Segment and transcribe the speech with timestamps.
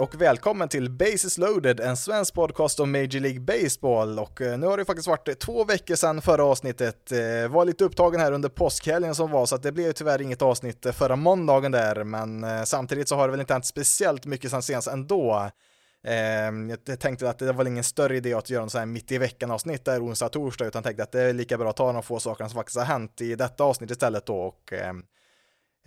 [0.00, 4.18] Och välkommen till Bases loaded, en svensk podcast om Major League Baseball.
[4.18, 7.12] Och eh, nu har det faktiskt varit två veckor sedan förra avsnittet.
[7.12, 10.42] Eh, var lite upptagen här under påskhelgen som var, så att det blev tyvärr inget
[10.42, 12.04] avsnitt eh, förra måndagen där.
[12.04, 15.50] Men samtidigt så har det väl inte hänt speciellt mycket sen senast ändå.
[16.04, 18.86] Ehm, jag tänkte att det var väl ingen större idé att göra en sån här
[18.86, 21.70] mitt i veckan avsnitt där onsdag och torsdag, utan tänkte att det är lika bra
[21.70, 24.36] att ta de få sakerna som faktiskt har hänt i detta avsnitt istället då.
[24.36, 25.02] Och ehm,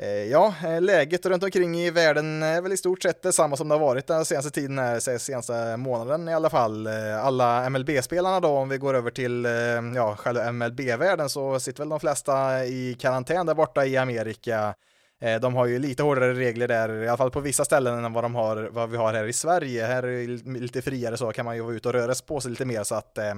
[0.02, 3.70] Eh, ja, eh, läget runt omkring i världen är väl i stort sett detsamma som
[3.70, 6.88] det har varit den senaste tiden, här, senaste månaden i alla fall.
[6.88, 9.48] Eh, alla MLB-spelarna då, om vi går över till
[9.96, 14.76] ja, själva MLB-världen så sitter väl de flesta i karantän där borta i Amerika.
[15.24, 18.14] Eh, de har ju lite hårdare regler där, i alla fall på vissa ställen än
[18.14, 19.86] vad, de har, vad vi har här i Sverige.
[19.86, 22.52] Här är det lite friare så kan man ju vara ute och röra på sig
[22.52, 23.36] lite mer så att det eh,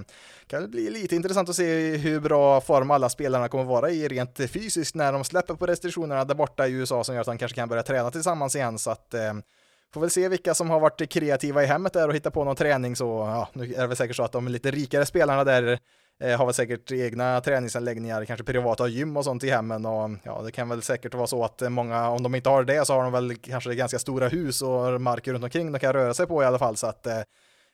[0.47, 4.37] kan bli lite intressant att se hur bra form alla spelarna kommer vara i rent
[4.49, 7.55] fysiskt när de släpper på restriktionerna där borta i USA som gör att de kanske
[7.55, 9.33] kan börja träna tillsammans igen så att eh,
[9.93, 12.55] Får väl se vilka som har varit kreativa i hemmet där och hittat på någon
[12.55, 15.79] träning så, ja, nu är det väl säkert så att de lite rikare spelarna där
[16.23, 20.41] Eh, har väl säkert egna träningsanläggningar, kanske privata gym och sånt i hemmen och ja,
[20.41, 22.93] det kan väl säkert vara så att eh, många, om de inte har det så
[22.93, 26.27] har de väl kanske ganska stora hus och marker runt omkring de kan röra sig
[26.27, 27.19] på i alla fall så att eh,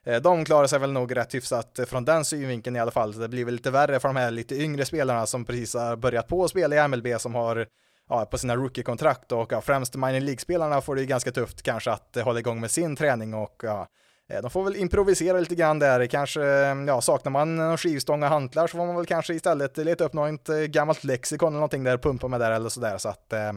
[0.05, 3.13] eh, de klarar sig väl nog rätt hyfsat från den synvinkeln i alla fall.
[3.13, 5.95] Så det blir väl lite värre för de här lite yngre spelarna som precis har
[5.95, 7.67] börjat på att spela i MLB som har
[8.09, 11.91] ja, på sina rookie-kontrakt och ja, främst minor League-spelarna får det ju ganska tufft kanske
[11.91, 13.87] att hålla igång med sin träning och ja,
[14.31, 18.23] Eh, de får väl improvisera lite grann där, kanske, eh, ja, saknar man någon skivstång
[18.23, 21.57] och hantlar så får man väl kanske istället leta upp något eh, gammalt lexikon eller
[21.57, 23.51] någonting där, pumpa med där eller sådär så att eh,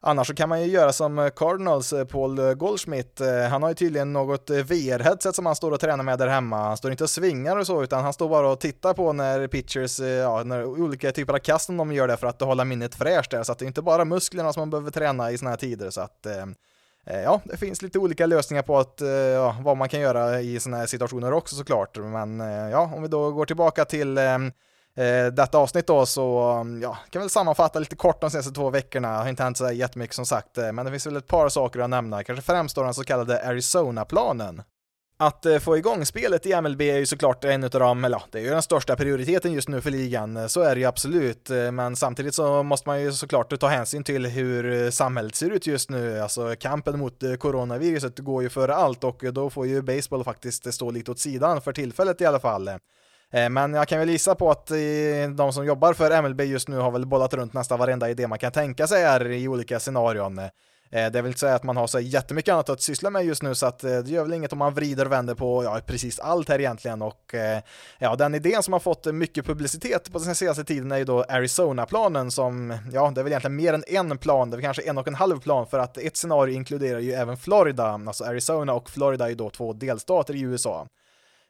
[0.00, 3.20] Annars så kan man ju göra som Cardinals Paul Goldschmidt.
[3.50, 6.56] Han har ju tydligen något VR-headset som han står och tränar med där hemma.
[6.56, 9.46] Han står inte och svingar och så, utan han står bara och tittar på när
[9.46, 13.30] pitchers, ja, när olika typer av kast de gör det för att hålla minnet fräscht
[13.30, 13.42] där.
[13.42, 15.90] Så att det är inte bara musklerna som man behöver träna i sådana här tider.
[15.90, 16.26] Så att,
[17.10, 20.40] Eh, ja, det finns lite olika lösningar på att, eh, ja, vad man kan göra
[20.40, 21.96] i sådana här situationer också såklart.
[21.96, 24.46] Men eh, ja, om vi då går tillbaka till ehm,
[24.96, 28.70] eh, detta avsnitt då så mm, ja, kan väl sammanfatta lite kort de senaste två
[28.70, 29.08] veckorna.
[29.08, 31.80] Det har inte hänt så jättemycket som sagt, men det finns väl ett par saker
[31.80, 32.24] att nämna.
[32.24, 34.62] Kanske främst då den så kallade Arizona-planen.
[35.20, 38.22] Att eh, få igång spelet i MLB är ju såklart en av de, eller ja,
[38.30, 40.86] det är ju den största prioriteten just nu för ligan, eh, så är det ju
[40.86, 45.50] absolut, eh, men samtidigt så måste man ju såklart ta hänsyn till hur samhället ser
[45.50, 49.82] ut just nu, alltså kampen mot coronaviruset går ju före allt och då får ju
[49.82, 52.70] baseball faktiskt stå lite åt sidan för tillfället i alla fall.
[53.50, 54.66] Men jag kan väl gissa på att
[55.36, 58.38] de som jobbar för MLB just nu har väl bollat runt nästan varenda idé man
[58.38, 60.40] kan tänka sig här i olika scenarion.
[60.90, 63.54] Eh, det vill säga att man har så jättemycket annat att syssla med just nu
[63.54, 66.18] så att eh, det gör väl inget om man vrider och vänder på ja, precis
[66.18, 67.60] allt här egentligen och eh,
[67.98, 71.22] ja, den idén som har fått mycket publicitet på den senaste tiden är ju då
[71.28, 74.98] Arizona-planen som, ja, det är väl egentligen mer än en plan, det är kanske en
[74.98, 78.90] och en halv plan för att ett scenario inkluderar ju även Florida, alltså Arizona och
[78.90, 80.86] Florida är ju då två delstater i USA.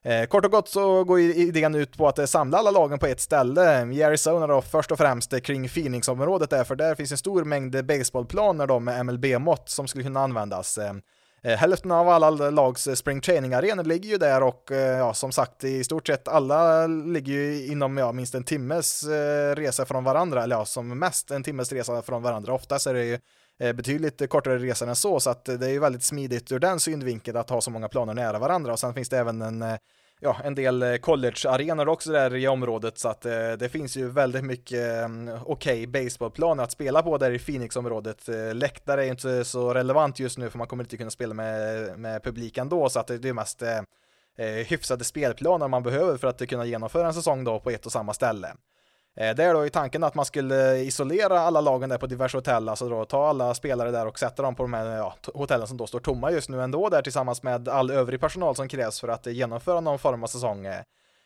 [0.04, 3.06] Eh, kort och gott så går idén ut på att eh, samla alla lagen på
[3.06, 7.12] ett ställe i Arizona då först och främst eh, kring Phoenix-området där, för där finns
[7.12, 10.78] en stor mängd baseballplaner då med MLB-mått som skulle kunna användas.
[10.78, 10.94] Eh,
[11.42, 15.64] eh hälften av alla lags spring training-arenor ligger ju där och eh, ja, som sagt
[15.64, 20.42] i stort sett alla ligger ju inom ja, minst en timmes eh, resa från varandra,
[20.42, 22.53] eller ja, som mest en timmes resa från varandra.
[22.53, 23.19] Oftast är det ju
[23.60, 26.80] Eh, betydligt kortare resa än så, så att det är ju väldigt smidigt ur den
[26.80, 29.76] synvinkeln att ha så många planer nära varandra och sen finns det även en eh,
[30.20, 34.08] ja, en del eh, collegearenor också där i området så att eh, det finns ju
[34.08, 35.08] väldigt mycket eh,
[35.44, 38.28] okej okay baseballplaner att spela på där i Phoenix-området.
[38.28, 41.98] Eh, läktare är inte så relevant just nu för man kommer inte kunna spela med,
[41.98, 46.28] med publik ändå så att det, det är mest eh, hyfsade spelplaner man behöver för
[46.28, 48.49] att kunna genomföra en säsong då på ett och samma ställe.
[49.16, 52.37] Eh, det är då i tanken att man skulle isolera alla lagen där på diverse
[52.37, 55.66] hotell, alltså då ta alla spelare där och sätta dem på de här ja, hotellen
[55.66, 59.00] som då står tomma just nu ändå där tillsammans med all övrig personal som krävs
[59.00, 60.66] för att genomföra någon form av säsong.
[60.66, 60.82] Eh,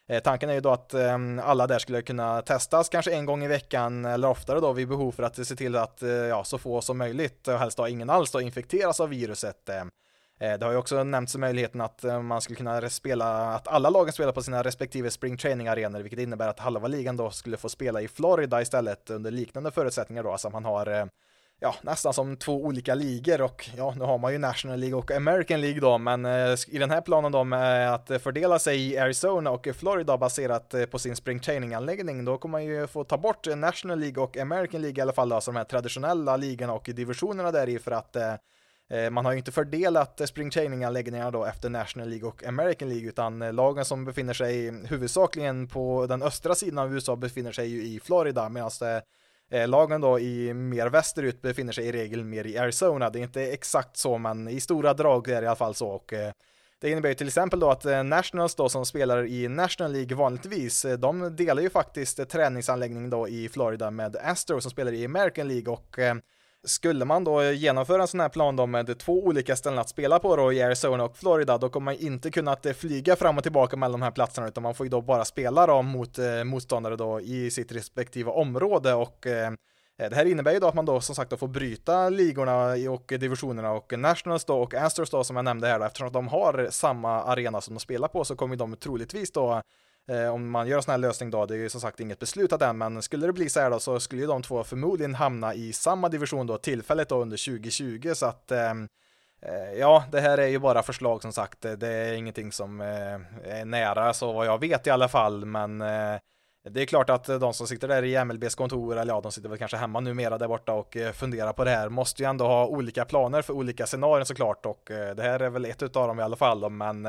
[0.09, 3.45] eh, tanken är ju då att ehm, alla där skulle kunna testas kanske en gång
[3.45, 6.81] i veckan eller oftare då vid behov för att se till att ja, så få
[6.81, 9.69] som möjligt och helst då ingen alls då infekteras av viruset.
[9.69, 9.91] Ehm.
[10.43, 13.91] Eh, det har ju också nämnts möjligheten att eh, man skulle kunna spela, att alla
[13.91, 17.57] lagen spelar på sina respektive spring training arenor, vilket innebär att halva ligan då skulle
[17.57, 21.05] få spela i Florida istället under liknande förutsättningar då, alltså man har eh,
[21.61, 25.11] ja, nästan som två olika ligor och ja, nu har man ju National League och
[25.11, 26.27] American League då, men
[26.69, 30.99] i den här planen då med att fördela sig i Arizona och Florida baserat på
[30.99, 34.99] sin spring training-anläggning, då kommer man ju få ta bort National League och American League
[34.99, 38.17] i alla fall, då, alltså de här traditionella ligorna och divisionerna där i för att
[38.93, 43.09] Eh, man har ju inte fördelat eh, springtraining-anläggningarna då efter National League och American League,
[43.09, 47.69] utan eh, lagen som befinner sig huvudsakligen på den östra sidan av USA befinner sig
[47.69, 48.71] ju i Florida, medan
[49.67, 53.11] lagen då i mer västerut befinner sig i regel mer i Arizona.
[53.11, 55.89] Det är inte exakt så, men i stora drag är det i alla fall så.
[55.89, 56.13] Och,
[56.81, 60.87] det innebär ju till exempel då att Nationals då som spelar i National League vanligtvis,
[60.99, 65.73] de delar ju faktiskt träningsanläggning då i Florida med Astro som spelar i American League
[65.73, 65.99] och
[66.65, 70.19] skulle man då genomföra en sån här plan då med två olika ställen att spela
[70.19, 73.43] på då i Arizona och Florida, då kommer man inte kunna eh, flyga fram och
[73.43, 76.45] tillbaka mellan de här platserna, utan man får ju då bara spela då mot eh,
[76.45, 79.53] motståndare då i sitt respektive område och eh,
[79.97, 83.05] det här innebär ju då att man då som sagt då får bryta ligorna och
[83.07, 86.69] divisionerna och Nationals då och Astros då som jag nämnde här då, eftersom de har
[86.71, 89.63] samma arena som de spelar på så kommer de troligtvis då
[90.09, 92.19] Eh, om man gör en sån här lösning då, det är ju som sagt inget
[92.19, 95.15] beslutat än, men skulle det bli så här då så skulle ju de två förmodligen
[95.15, 98.89] hamna i samma division då tillfället då under 2020 så att ehm,
[99.43, 101.61] eh, Ja, det här är ju bara förslag som sagt.
[101.61, 103.15] Det är ingenting som eh,
[103.61, 106.19] är nära så vad jag vet i alla fall, men eh,
[106.71, 109.49] det är klart att de som sitter där i MLBs kontor, eller ja, de sitter
[109.49, 112.67] väl kanske hemma numera där borta och funderar på det här, måste ju ändå ha
[112.67, 114.67] olika planer för olika scenarier såklart.
[114.67, 114.83] Och
[115.17, 117.09] det här är väl ett utav dem i alla fall, men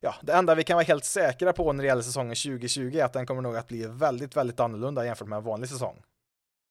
[0.00, 3.04] ja, det enda vi kan vara helt säkra på när det gäller säsongen 2020 är
[3.04, 6.02] att den kommer nog att bli väldigt, väldigt annorlunda jämfört med en vanlig säsong.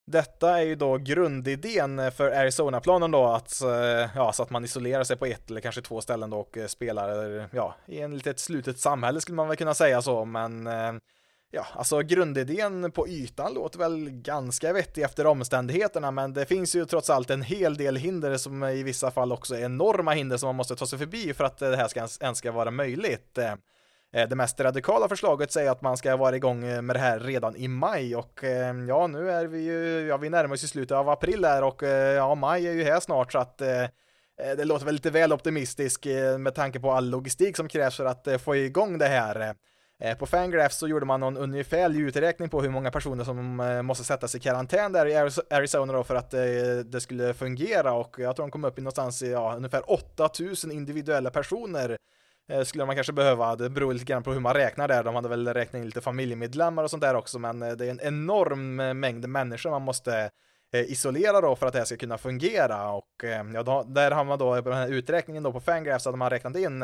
[0.08, 3.70] Detta är ju då grundidén för Arizona-planen då, att, eh,
[4.16, 6.68] ja, så att man isolerar sig på ett eller kanske två ställen då och eh,
[6.68, 10.94] spelar, ja, i en litet slutet samhälle skulle man väl kunna säga så, men eh,
[11.52, 16.86] ja, alltså grundidén på ytan låter väl ganska vettig efter omständigheterna, men det finns ju
[16.86, 20.48] trots allt en hel del hinder som i vissa fall också är enorma hinder som
[20.48, 23.38] man måste ta sig förbi för att det här ska ens ska vara möjligt.
[23.38, 23.52] Eh,
[24.14, 27.56] eh, det mest radikala förslaget säger att man ska vara igång med det här redan
[27.56, 30.98] i maj och eh, ja, nu är vi ju, ja, vi närmar oss ju slutet
[30.98, 31.84] av april här och
[32.18, 33.58] ja, maj är ju här snart så att
[34.38, 36.06] det låter väl lite väl optimistiskt
[36.40, 39.56] med tanke på all logistik som krävs för att få igång det här.
[40.00, 43.82] Eh, på Fangraphs så gjorde man någon ungefärlig uträkning på hur många personer som eh,
[43.82, 45.16] måste sättas i karantän där i
[45.50, 46.42] Arizona då för att eh,
[46.86, 50.72] det skulle fungera och jag tror de kom upp i någonstans i ja, ungefär 8000
[50.72, 51.98] individuella personer
[52.64, 53.56] skulle man kanske behöva.
[53.56, 55.04] Det beror lite grann på hur man räknar där.
[55.04, 58.00] De hade väl räknat in lite familjemedlemmar och sånt där också, men det är en
[58.00, 60.30] enorm mängd människor man måste
[60.74, 64.40] isolera då för att det här ska kunna fungera och ja, då, där har man
[64.40, 66.84] då på den här uträkningen då på Fangraphs hade man räknat in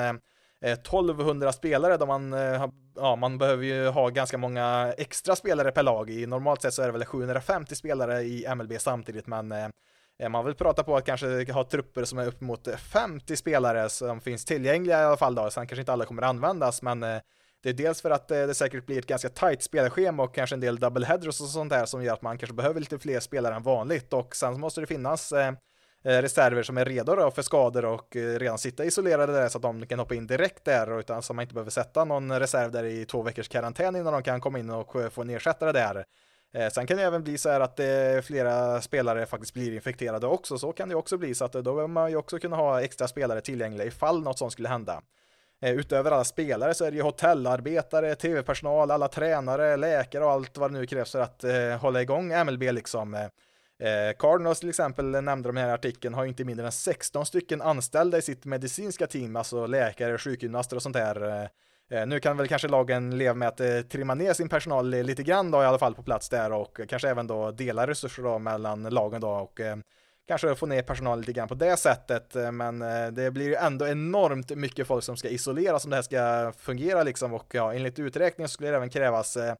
[0.61, 5.83] 1200 spelare där man, har ja, man behöver ju ha ganska många extra spelare per
[5.83, 6.09] lag.
[6.09, 10.45] I normalt sett så är det väl 750 spelare i MLB samtidigt, men eh, man
[10.45, 14.45] vill prata på att kanske ha trupper som är upp mot 50 spelare som finns
[14.45, 15.49] tillgängliga i alla fall då.
[15.49, 17.19] Sen kanske inte alla kommer användas, men eh,
[17.63, 20.55] det är dels för att eh, det säkert blir ett ganska tight spelschema och kanske
[20.55, 23.19] en del double headers och sånt där som gör att man kanske behöver lite fler
[23.19, 25.51] spelare än vanligt och sen måste det finnas Eh,
[26.03, 29.57] Eh, reserver som är redo då för skador och eh, redan sitta isolerade där så
[29.57, 32.71] att de kan hoppa in direkt där utan så man inte behöver sätta någon reserv
[32.71, 35.71] där i två veckors karantän innan de kan komma in och eh, få en ersättare
[35.71, 36.05] där.
[36.71, 37.79] Sen kan det även bli så här att
[38.25, 41.87] flera spelare faktiskt blir infekterade också, så kan det också bli så att då behöver
[41.87, 45.01] man ju också kunna ha extra spelare tillgängliga ifall något sånt skulle hända.
[45.61, 50.71] Utöver alla spelare så är det ju hotellarbetare, tv-personal, alla tränare, läkare och allt vad
[50.71, 51.45] det nu krävs för att
[51.81, 53.29] hålla igång MLB liksom.
[53.81, 57.61] Eh, Cardinals till exempel nämnde de här i artikeln har inte mindre än 16 stycken
[57.61, 61.47] anställda i sitt medicinska team, alltså läkare, sjukgymnaster och sånt där.
[61.89, 64.89] Eh, eh, nu kan väl kanske lagen leva med att eh, trimma ner sin personal
[64.89, 68.23] lite grann då i alla fall på plats där och kanske även då dela resurser
[68.23, 69.77] då mellan lagen då och eh,
[70.27, 72.35] kanske få ner personal lite grann på det sättet.
[72.35, 75.95] Eh, men eh, det blir ju ändå enormt mycket folk som ska isoleras om det
[75.95, 79.55] här ska fungera liksom och ja, enligt uträkningen skulle det även krävas eh,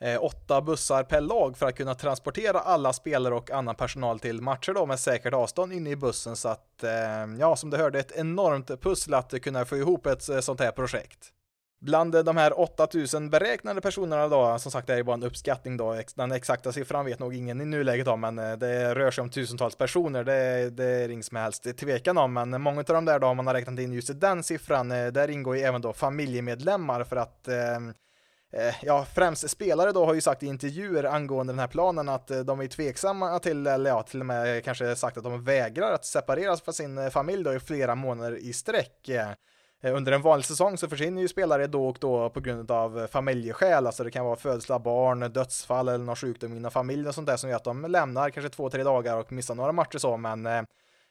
[0.00, 4.42] eh, åtta bussar per lag för att kunna transportera alla spelare och annan personal till
[4.42, 6.36] matcher då med säkert avstånd inne i bussen.
[6.36, 6.90] Så att eh,
[7.38, 10.70] ja, som du hörde, ett enormt pussel att kunna få ihop ett eh, sånt här
[10.70, 11.32] projekt.
[11.80, 15.76] Bland de här 8000 beräknade personerna då, som sagt det är ju bara en uppskattning
[15.76, 19.22] då, den exakta siffran vet nog ingen i nuläget om, men eh, det rör sig
[19.22, 23.04] om tusentals personer, det, det är inget som helst tvekan om, men många av de
[23.04, 25.80] där då, om man har räknat in just den siffran, eh, där ingår ju även
[25.80, 27.80] då familjemedlemmar för att Eh,
[28.52, 32.30] Eh, ja, främst spelare då har ju sagt i intervjuer angående den här planen att
[32.30, 35.92] eh, de är tveksamma till, eller ja, till och med kanske sagt att de vägrar
[35.92, 39.10] att separeras från sin eh, familj då i flera månader i sträck.
[39.82, 43.86] under en vanlig säsong så försvinner ju spelare då och då på grund av familjeskäl,
[43.86, 47.36] alltså det kan vara födsla barn, dödsfall eller någon sjukdom inom familjen och sånt där
[47.36, 50.66] som gör att de lämnar kanske två, tre dagar och missar några matcher så, men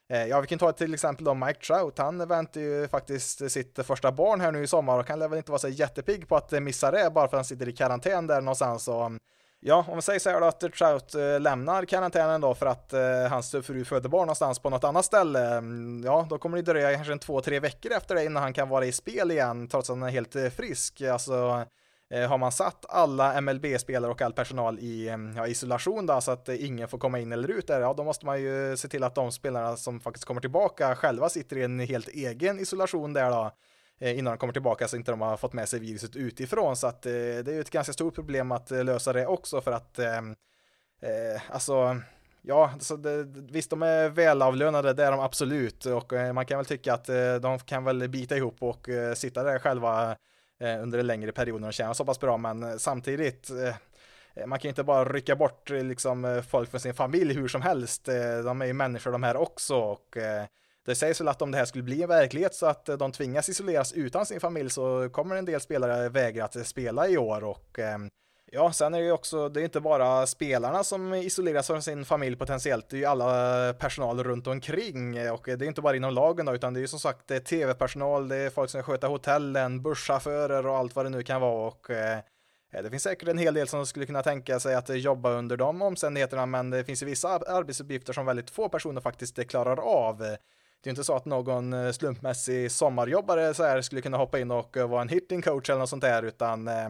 [0.08, 1.98] Eh, ja, vi kan ta till exempel då Mike Trout.
[1.98, 5.38] Han väntar ju faktiskt sitt första barn här nu i sommar och han lär väl
[5.38, 8.26] inte vara så jättepigg på att missa det bara för att han sitter i karantän
[8.26, 8.88] där någonstans.
[8.88, 9.18] Och mm,
[9.60, 12.92] Ja, om vi säger så här då att Trout eh, lämnar karantänen då för att
[12.92, 15.56] eh, hans fru föder barn någonstans på något annat ställe.
[15.56, 18.52] Mm, ja, då kommer det dröja kanske en två, tre veckor efter det innan han
[18.52, 21.00] kan vara i spel igen trots att han är helt eh, frisk.
[21.00, 21.64] Alltså,
[22.10, 26.30] Eh, har man satt alla MLB-spelare och all personal i eh, ja, isolation då så
[26.30, 28.88] att eh, ingen får komma in eller ut där, ja då måste man ju se
[28.88, 33.12] till att de spelarna som faktiskt kommer tillbaka själva sitter i en helt egen isolation
[33.12, 33.50] där då.
[34.00, 36.76] Innan de kommer tillbaka så inte de har fått med sig viruset utifrån.
[36.76, 39.98] Så att det är ju ett ganska stort problem att lösa det också för att
[39.98, 40.20] eh,
[41.50, 42.00] alltså
[42.42, 46.66] Ja, så det, visst de är välavlönade, det är de absolut och man kan väl
[46.66, 47.06] tycka att
[47.42, 50.16] de kan väl bita ihop och sitta där själva
[50.58, 53.74] Eh, under en längre period när de tjänar så pass bra, men eh, samtidigt eh,
[54.46, 58.04] man kan ju inte bara rycka bort liksom folk från sin familj hur som helst.
[58.44, 60.16] De är ju människor de här också och
[60.86, 63.48] det sägs väl att om det här skulle bli en verklighet så att de tvingas
[63.48, 67.78] isoleras utan sin familj så kommer en del spelare vägra att spela i år och
[68.52, 72.04] Ja, sen är det ju också, det är inte bara spelarna som isoleras från sin
[72.04, 76.14] familj potentiellt, det är ju alla personal runt omkring och det är inte bara inom
[76.14, 79.82] lagen då, utan det är ju som sagt tv-personal, det är folk som sköter hotellen,
[79.82, 82.18] busschaufförer och allt vad det nu kan vara och eh,
[82.82, 85.82] det finns säkert en hel del som skulle kunna tänka sig att jobba under de
[85.82, 90.18] omständigheterna, men det finns ju vissa arbetsuppgifter som väldigt få personer faktiskt klarar av.
[90.18, 94.50] Det är inte så att någon eh, slumpmässig sommarjobbare så här skulle kunna hoppa in
[94.50, 96.88] och eh, vara en hitting coach eller något sånt där, utan eh,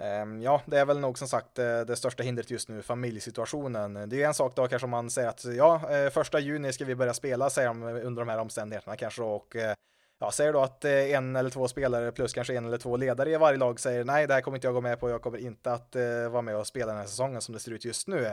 [0.00, 3.94] Ehm, ja, det är väl nog som sagt eh, det största hindret just nu, familjesituationen.
[3.94, 6.72] Det är ju en sak då kanske om man säger att ja, eh, första juni
[6.72, 9.56] ska vi börja spela, säger de eh, under de här omständigheterna kanske och
[10.18, 13.36] ja, säger då att en eller två spelare plus kanske en eller två ledare i
[13.36, 15.72] varje lag säger nej, det här kommer inte jag gå med på, jag kommer inte
[15.72, 15.96] att
[16.30, 18.26] vara med och spela den här säsongen som det ser ut just nu.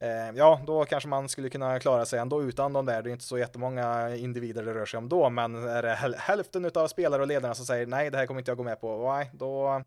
[0.00, 3.02] Ehm, ja, då kanske man skulle kunna klara sig ändå utan de där.
[3.02, 6.70] Det är inte så jättemånga individer det rör sig om då, men är det hälften
[6.74, 9.12] av spelare och ledarna som säger nej, det här kommer inte jag gå med på,
[9.12, 9.82] nej, då,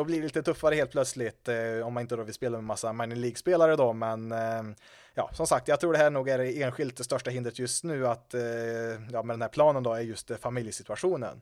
[0.00, 2.64] då blir det lite tuffare helt plötsligt eh, om man inte då vill spela med
[2.64, 4.62] massa minor League-spelare då, men eh,
[5.14, 8.06] ja, som sagt, jag tror det här nog är det enskilt största hindret just nu
[8.06, 8.40] att eh,
[9.12, 11.40] ja, med den här planen då är just eh, familjesituationen.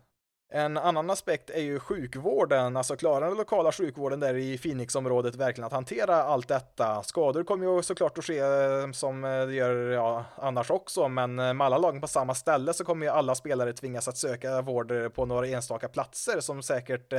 [0.52, 5.66] En annan aspekt är ju sjukvården, alltså klarar den lokala sjukvården där i Phoenixområdet verkligen
[5.66, 7.02] att hantera allt detta?
[7.02, 11.60] Skador kommer ju såklart att ske eh, som det gör ja, annars också, men med
[11.60, 15.26] alla lagen på samma ställe så kommer ju alla spelare tvingas att söka vård på
[15.26, 17.12] några enstaka platser som säkert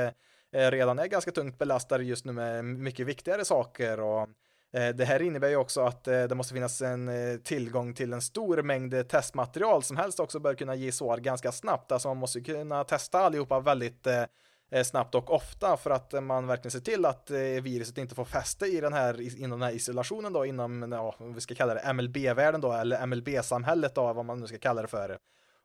[0.51, 4.21] Eh, redan är ganska tungt belastade just nu med mycket viktigare saker och
[4.73, 7.11] eh, det här innebär ju också att eh, det måste finnas en
[7.43, 11.91] tillgång till en stor mängd testmaterial som helst också bör kunna ge svar ganska snabbt.
[11.91, 14.07] Alltså man måste kunna testa allihopa väldigt
[14.85, 17.29] snabbt och ofta för att man verkligen ser till att
[17.61, 21.41] viruset inte får fäste i den här, inom den här isolationen då, inom, ja, vi
[21.41, 25.17] ska kalla det MLB-världen då, eller MLB-samhället då, vad man nu ska kalla det för.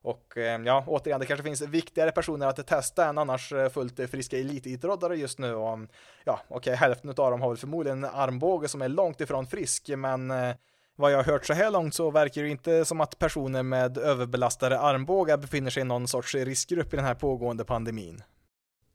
[0.05, 4.11] Och eh, ja, återigen, det kanske finns viktigare personer att testa än annars eh, fullt
[4.11, 5.55] friska elitidrottare just nu.
[5.55, 5.79] Och,
[6.25, 9.47] ja, okej, okay, hälften av dem har väl förmodligen en armbåge som är långt ifrån
[9.47, 10.55] frisk, men eh,
[10.97, 13.99] vad jag har hört så här långt så verkar det inte som att personer med
[13.99, 18.23] överbelastade armbågar befinner sig i någon sorts riskgrupp i den här pågående pandemin.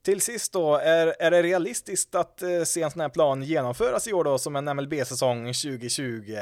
[0.01, 4.13] Till sist då, är, är det realistiskt att se en sån här plan genomföras i
[4.13, 6.37] år då som en MLB-säsong 2020?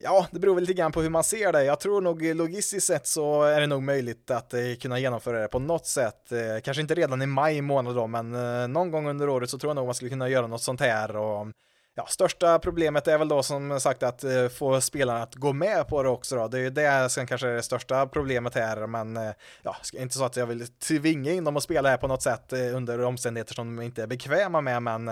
[0.00, 1.64] Ja, det beror väl lite grann på hur man ser det.
[1.64, 5.40] Jag tror nog eh, logistiskt sett så är det nog möjligt att eh, kunna genomföra
[5.40, 6.32] det på något sätt.
[6.32, 9.58] Eh, kanske inte redan i maj månad då, men eh, någon gång under året så
[9.58, 11.16] tror jag nog man skulle kunna göra något sånt här.
[11.16, 11.46] Och,
[11.94, 15.88] ja, största problemet är väl då som sagt att eh, få spelarna att gå med
[15.88, 16.48] på det också då.
[16.48, 20.14] Det är ju det som kanske är det största problemet här, men eh, ja, inte
[20.14, 23.54] så att jag vill tvinga in dem att spela här på något sätt under omständigheter
[23.54, 25.10] som de inte är bekväma med, men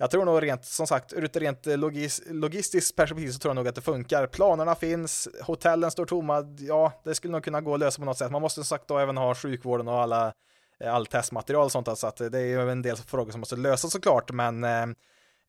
[0.00, 3.56] jag tror nog rent, som sagt, ur ett rent logis, logistiskt perspektiv så tror jag
[3.56, 4.26] nog att det funkar.
[4.26, 8.18] Planerna finns, hotellen står tomma, ja, det skulle nog kunna gå att lösa på något
[8.18, 8.30] sätt.
[8.30, 10.32] Man måste som sagt då även ha sjukvården och alla,
[10.80, 13.56] eh, all testmaterial och sånt, så att det är ju en del frågor som måste
[13.56, 14.82] lösas såklart, men eh,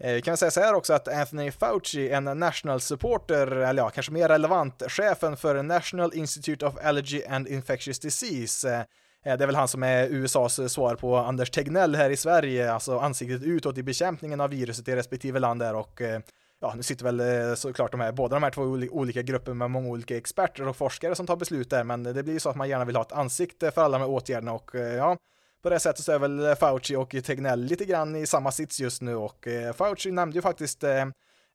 [0.03, 3.89] eh vi kan säga så här också att Anthony Fauci, en national supporter, eller ja,
[3.89, 8.81] kanske mer relevant, chefen för National Institute of Allergy and Infectious Disease, Eh,
[9.25, 12.73] Eh, det är väl han som är USAs svar på Anders Tegnell här i Sverige,
[12.73, 16.21] alltså ansiktet utåt i bekämpningen av viruset i respektive land där och eh,
[16.61, 18.61] ja, nu sitter väl eh, såklart de här, båda de här två
[18.91, 22.33] olika grupperna med många olika experter och forskare som tar beslut där, men det blir
[22.33, 24.71] ju så att man gärna vill ha ett ansikte för alla de här åtgärderna och
[24.75, 25.17] ja,
[25.63, 29.01] på det sättet så är väl Fauci och Tegnell lite grann i samma sits just
[29.01, 30.83] nu och Fauci nämnde ju faktiskt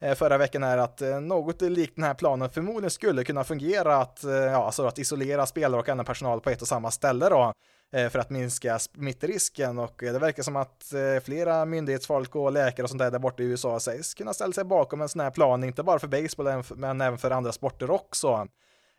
[0.02, 3.96] Eh, förra veckan är att eh, något likt den här planen förmodligen skulle kunna fungera
[3.96, 7.28] att, eh, ja, alltså att isolera spelare och annan personal på ett och samma ställe
[7.28, 7.52] då.
[8.10, 10.92] för att minska smittrisken och det verkar som att
[11.24, 14.64] flera myndighetsfolk och läkare och sånt där där borta i USA sägs kunna ställa sig
[14.64, 18.48] bakom en sån här plan, inte bara för baseball men även för andra sporter också.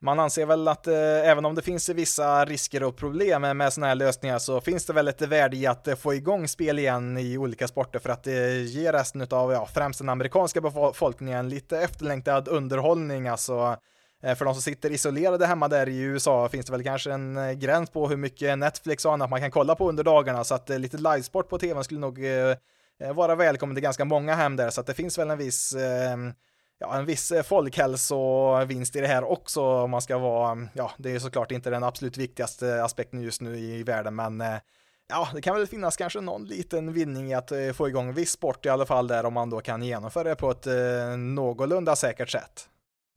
[0.01, 3.88] Man anser väl att eh, även om det finns vissa risker och problem med sådana
[3.88, 7.18] här lösningar så finns det väl ett värde i att eh, få igång spel igen
[7.18, 11.50] i olika sporter för att eh, det ger resten av, ja, främst den amerikanska befolkningen
[11.50, 13.77] lite efterlängtad underhållning, alltså
[14.24, 17.60] eh, för de som sitter isolerade hemma där i USA finns det väl kanske en
[17.60, 20.70] gräns på hur mycket Netflix och annat man kan kolla på under dagarna så att
[20.70, 22.20] lite livesport på tvn skulle nog
[23.13, 23.75] vara välkommen.
[23.75, 25.75] Till ganska många hem där så att det finns väl en viss
[26.79, 30.91] ja, en viss eh, folkhälsovinst i det här också om man ska vara, mm, ja,
[30.98, 34.57] det är såklart inte den absolut viktigaste aspekten just nu i världen, men eh,
[35.10, 38.31] ja, det kan väl finnas kanske någon liten vinning i att eh, få igång viss
[38.31, 40.67] sport i alla fall där om man då kan genomföra det på ett
[41.17, 42.69] någorlunda säkert sätt.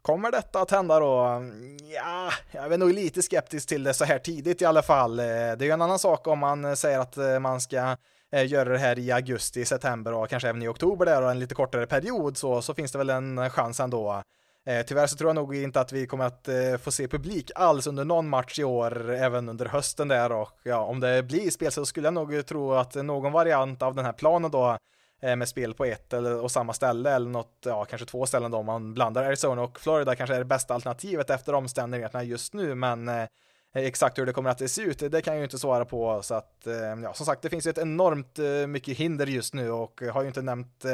[0.02, 1.18] Kommer detta att hända då?
[1.18, 5.16] Mm, ja, jag är nog lite skeptisk till det så här tidigt i alla fall.
[5.16, 7.96] Det är ju en annan sak om man säger att man ska
[8.32, 11.38] Eh, göra det här i augusti, september och kanske även i oktober där och en
[11.38, 14.22] lite kortare period så, så finns det väl en chans ändå.
[14.66, 17.50] Eh, tyvärr så tror jag nog inte att vi kommer att eh, få se publik
[17.54, 21.50] alls under någon match i år, även under hösten där och ja, om det blir
[21.50, 24.78] spel så skulle jag nog tro att någon variant av den här planen då
[25.20, 28.50] eh, med spel på ett eller och samma ställe eller något, ja kanske två ställen
[28.50, 32.54] då om man blandar Arizona och Florida kanske är det bästa alternativet efter omständigheterna just
[32.54, 33.26] nu men Eh,
[33.72, 36.22] Eh, exakt hur det kommer att se ut, det kan jag ju inte svara på.
[36.22, 39.54] Så att, eh, ja, som sagt, det finns ju ett enormt eh, mycket hinder just
[39.54, 40.84] nu och har ju inte nämnt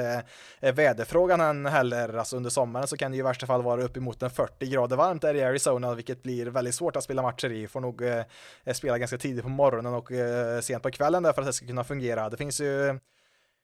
[0.60, 2.16] eh, väderfrågan än heller.
[2.16, 4.96] Alltså under sommaren så kan det ju i värsta fall vara uppemot en 40 grader
[4.96, 7.66] varmt där i Arizona, vilket blir väldigt svårt att spela matcher i.
[7.68, 8.24] Får nog eh,
[8.72, 11.66] spela ganska tidigt på morgonen och eh, sent på kvällen där för att det ska
[11.66, 12.30] kunna fungera.
[12.30, 12.98] Det finns ju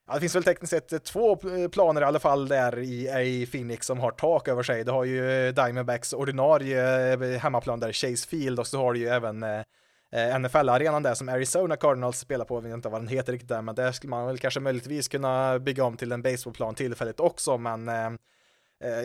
[0.07, 3.07] Ja, det finns väl tekniskt sett eh, två eh, planer i alla fall där i,
[3.07, 4.83] i Phoenix som har tak över sig.
[4.83, 9.07] Du har ju eh, Diamondbacks ordinarie hemmaplan där, Chase Field, och så har du ju
[9.07, 13.31] även eh, NFL-arenan där som Arizona Cardinals spelar på, jag vet inte vad den heter
[13.31, 16.75] riktigt där, men där skulle man väl kanske möjligtvis kunna bygga om till en baseballplan
[16.75, 18.11] tillfälligt också, men eh,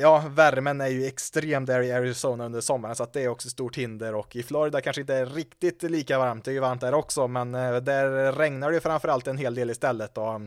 [0.00, 3.48] ja, värmen är ju extrem där i Arizona under sommaren, så att det är också
[3.48, 4.14] stort hinder.
[4.14, 7.28] Och i Florida kanske inte är riktigt lika varmt, det är ju varmt där också,
[7.28, 10.40] men där regnar det ju framförallt en hel del istället och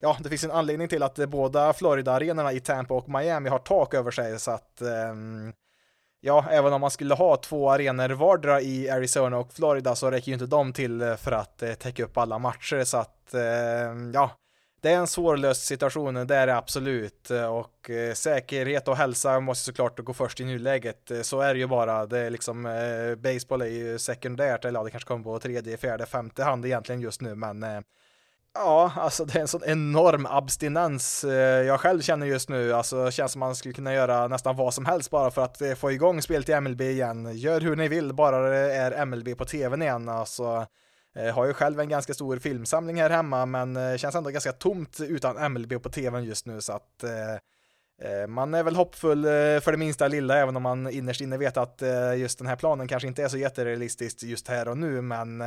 [0.00, 3.94] ja, det finns en anledning till att båda Florida-arenorna i Tampa och Miami har tak
[3.94, 5.52] över sig så att um,
[6.20, 10.28] ja, även om man skulle ha två arenor vardera i Arizona och Florida så räcker
[10.28, 13.40] ju inte de till för att eh, täcka upp alla matcher så att eh,
[14.12, 14.30] ja,
[14.80, 19.64] det är en svårlöst situation, det är det absolut och eh, säkerhet och hälsa måste
[19.64, 21.10] såklart gå först i nuläget.
[21.22, 22.06] Så är det ju bara.
[22.06, 25.76] Det är liksom eh, baseball är ju sekundärt eller ja, det kanske kommer på tredje,
[25.76, 27.80] fjärde, femte hand egentligen just nu, men eh,
[28.54, 31.32] Ja, alltså det är en sån enorm abstinens eh,
[31.66, 32.72] jag själv känner just nu.
[32.72, 35.60] Alltså det känns som man skulle kunna göra nästan vad som helst bara för att
[35.60, 37.38] eh, få igång spelet i MLB igen.
[37.38, 40.08] Gör hur ni vill, bara det är MLB på tvn igen.
[40.08, 40.66] Alltså,
[41.12, 44.52] jag har ju själv en ganska stor filmsamling här hemma, men det känns ändå ganska
[44.52, 47.04] tomt utan MLB på tvn just nu, så att
[48.28, 49.22] man är väl hoppfull
[49.60, 51.82] för det minsta lilla, även om man innerst inne vet att
[52.16, 55.42] just den här planen kanske inte är så jätterealistiskt just här och nu, men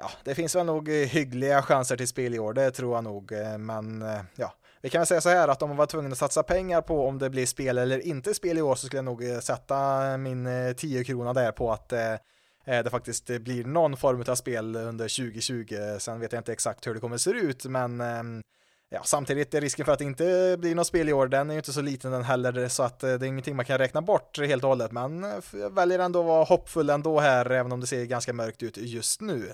[0.00, 3.04] ja, det finns väl nog eh, hyggliga chanser till spel i år, det tror jag
[3.04, 5.86] nog, eh, men eh, ja, vi kan väl säga så här att om man var
[5.86, 8.86] tvungen att satsa pengar på om det blir spel eller inte spel i år så
[8.86, 11.88] skulle jag nog sätta min 10 krona där på att
[12.64, 15.98] det faktiskt blir någon form av spel under 2020.
[15.98, 18.42] Sen vet jag inte exakt hur det kommer att se ut, men ehm,
[18.90, 21.54] ja, samtidigt är risken för att det inte blir något spel i år, den är
[21.54, 24.38] ju inte så liten den heller, så att det är ingenting man kan räkna bort
[24.38, 27.86] helt och hållet, men jag väljer ändå att vara hoppfull ändå här, även om det
[27.86, 29.52] ser ganska mörkt ut just nu.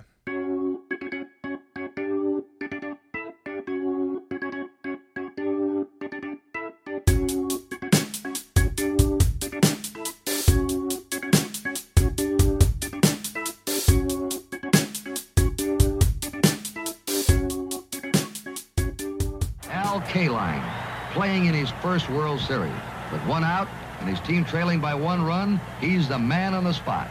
[21.34, 22.70] Playing in his first World Series.
[23.10, 23.66] With one out
[23.98, 27.10] and his team trailing by one run, he's the man on the spot.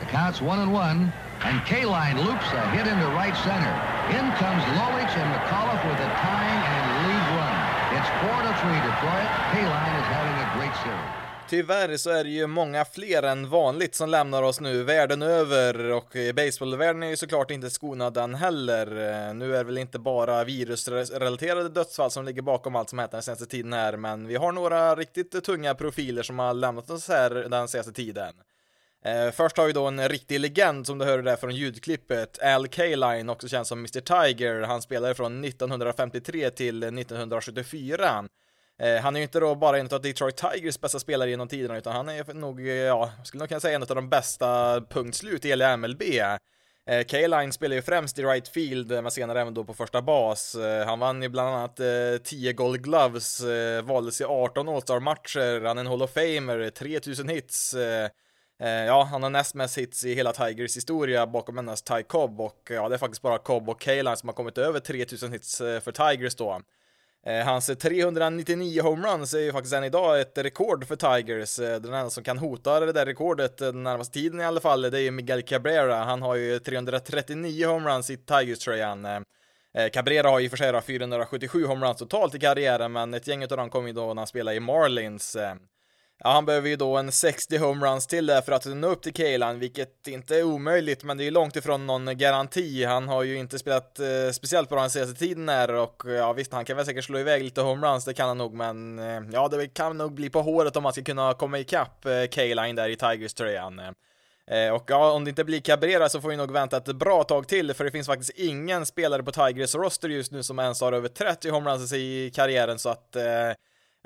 [0.00, 1.12] The count's one and one,
[1.44, 3.74] and K-Line loops a hit into right center.
[4.16, 7.56] In comes Lolich and McAuliffe with a tying and lead run.
[7.92, 9.28] It's 4 to three Detroit.
[9.52, 11.33] K-Line is having a great series.
[11.48, 15.90] Tyvärr så är det ju många fler än vanligt som lämnar oss nu världen över
[15.90, 18.86] och baseballvärlden är ju såklart inte skonad den heller.
[18.86, 23.10] Eh, nu är det väl inte bara virusrelaterade dödsfall som ligger bakom allt som hänt
[23.10, 27.08] den senaste tiden här, men vi har några riktigt tunga profiler som har lämnat oss
[27.08, 28.34] här den senaste tiden.
[29.04, 32.68] Eh, först har vi då en riktig legend som du hörde där från ljudklippet, Al
[32.68, 34.60] Kaline, också känd som Mr Tiger.
[34.60, 38.24] Han spelade från 1953 till 1974.
[38.82, 41.76] Eh, han är ju inte då bara en av Detroit Tigers bästa spelare genom tiderna,
[41.76, 45.16] utan han är nog, eh, ja, skulle nog kunna säga en av de bästa punkt
[45.16, 46.02] slut i hela MLB.
[46.86, 50.56] Eh, K-Line spelar ju främst i right field, men senare även då på första bas.
[50.86, 51.80] Han vann ju bland annat
[52.24, 53.40] 10 Gold Gloves,
[53.82, 57.74] valdes i 18 All-Star-matcher, han är en Hall of Famer, 3000 hits.
[58.86, 62.70] Ja, han har näst mest hits i hela Tigers historia bakom endast Ty Cobb och
[62.70, 66.12] ja, det är faktiskt bara Cobb och K-Line som har kommit över 3000 hits för
[66.12, 66.60] Tigers då.
[67.26, 71.58] Eh, hans 399 homeruns är ju faktiskt än idag ett rekord för Tigers.
[71.58, 74.60] Eh, den enda som kan hota det där rekordet eh, den närmaste tiden i alla
[74.60, 76.04] fall, det är ju Miguel Cabrera.
[76.04, 79.24] Han har ju 339 homeruns i Tigers-tröjan.
[79.92, 83.70] Cabrera har ju för sig 477 homeruns totalt i karriären, men ett gäng av dem
[83.70, 85.36] kom ju då när han spelade i Marlins.
[86.26, 89.12] Ja, han behöver ju då en 60 homeruns till där för att nå upp till
[89.12, 92.84] Kaelan, vilket inte är omöjligt, men det är ju långt ifrån någon garanti.
[92.84, 96.52] Han har ju inte spelat eh, speciellt bra den senaste tiden här och ja visst,
[96.52, 99.48] han kan väl säkert slå iväg lite homeruns, det kan han nog, men eh, ja,
[99.48, 102.88] det kan nog bli på håret om han ska kunna komma ikapp eh, Kaelan där
[102.88, 103.80] i Tigers-tröjan.
[104.50, 107.24] Eh, och ja, om det inte blir Cabrera så får vi nog vänta ett bra
[107.24, 110.80] tag till, för det finns faktiskt ingen spelare på Tigers roster just nu som ens
[110.80, 113.24] har över 30 homeruns i karriären, så att eh,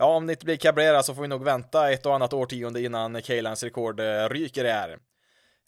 [0.00, 2.82] Ja, om det inte blir Cabrera så får vi nog vänta ett och annat årtionde
[2.82, 4.98] innan Kalans rekord eh, ryker det här.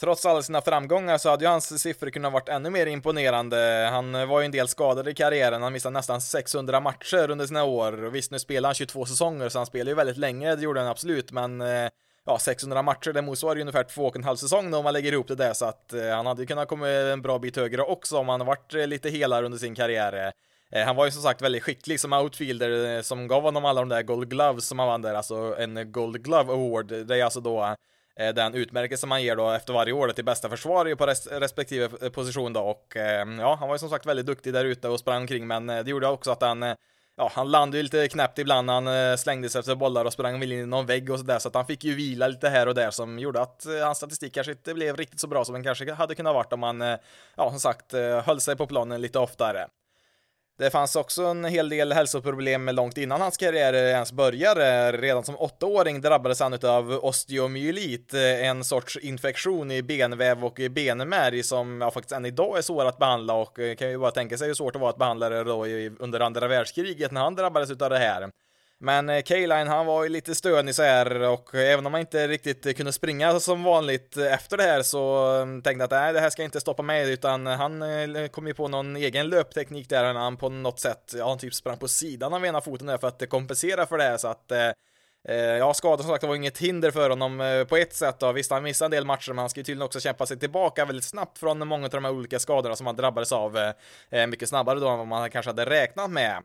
[0.01, 3.88] Trots alla sina framgångar så hade ju hans siffror kunnat varit ännu mer imponerande.
[3.93, 7.47] Han eh, var ju en del skadad i karriären, han missade nästan 600 matcher under
[7.47, 7.93] sina år.
[7.93, 10.88] Visst, nu spelar han 22 säsonger, så han spelar ju väldigt länge, det gjorde han
[10.88, 11.88] absolut, men eh,
[12.27, 15.12] ja, 600 matcher, det motsvarar ju ungefär två och en halv säsong om man lägger
[15.12, 18.19] ihop det där, så att han hade ju kunnat komma en bra bit högre också
[18.19, 20.33] om han varit lite helare under sin karriär.
[20.72, 23.80] Eh, han var ju som sagt väldigt skicklig som outfielder eh, som gav honom alla
[23.80, 26.87] de där Gold Gloves som han vann där, alltså en Gold Glove Award.
[27.06, 27.76] Det är alltså då
[28.16, 32.11] eh, den utmärkelse man ger då efter varje år till bästa försvarare på res respektive
[32.11, 32.96] position då och
[33.38, 35.90] ja, han var ju som sagt väldigt duktig där ute och sprang omkring men det
[35.90, 36.74] gjorde också att han
[37.16, 40.52] Ja, han landade ju lite knäppt ibland, han slängde sig efter bollar och sprang väl
[40.52, 42.74] in i någon vägg och sådär, så att han fick ju vila lite här och
[42.74, 45.92] där som gjorde att hans statistik kanske inte blev riktigt så bra som den kanske
[45.92, 46.80] hade kunnat varit om han,
[47.37, 47.92] ja, som sagt,
[48.24, 49.66] höll sig på planen lite oftare.
[50.61, 54.92] Det fanns också en hel del hälsoproblem långt innan hans karriär ens började.
[54.92, 61.81] Redan som åttaåring drabbades han av osteomyelit, en sorts infektion i benväv och benmärg som
[61.81, 64.46] ja, faktiskt än idag är svår att behandla och eh, kan ju bara tänka sig
[64.46, 65.66] hur svårt det var att behandla det då
[65.99, 68.31] under andra världskriget när han drabbades av det här.
[68.83, 72.29] Men eh, K-Line han var ju lite stönig så här och även om han inte
[72.29, 76.21] riktigt kunde springa som vanligt efter det här så mm, tänkte jag att nej, det
[76.21, 80.12] här ska inte stoppa mig utan han eh, kom ju på någon egen löpteknik där
[80.14, 82.99] när han på något sätt, ja han typ sprang på sidan av ena foten där
[82.99, 84.71] för att kompensera för det här så att eh,
[85.59, 88.33] Ja, skador som sagt var inget hinder för honom på ett sätt då.
[88.33, 90.85] Visst, han missade en del matcher, men han ska ju tydligen också kämpa sig tillbaka
[90.85, 93.73] väldigt snabbt från många av de här olika skadorna som han drabbades av.
[94.29, 96.43] Mycket snabbare då än vad man kanske hade räknat med.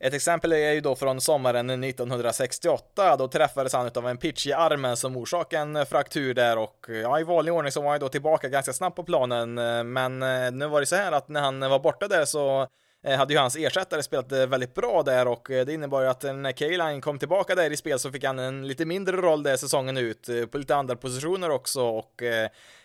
[0.00, 4.52] Ett exempel är ju då från sommaren 1968, då träffades han av en pitch i
[4.52, 8.08] armen som orsakade en fraktur där och ja, i vanlig ordning så var han då
[8.08, 9.54] tillbaka ganska snabbt på planen,
[9.92, 12.68] men eh, nu var det så här att när han var borta där så
[13.04, 16.22] eh, hade ju hans ersättare spelat eh, väldigt bra där och det innebar ju att
[16.22, 19.56] när K-Line kom tillbaka där i spel så fick han en lite mindre roll där
[19.56, 22.22] säsongen ut på lite andra positioner också och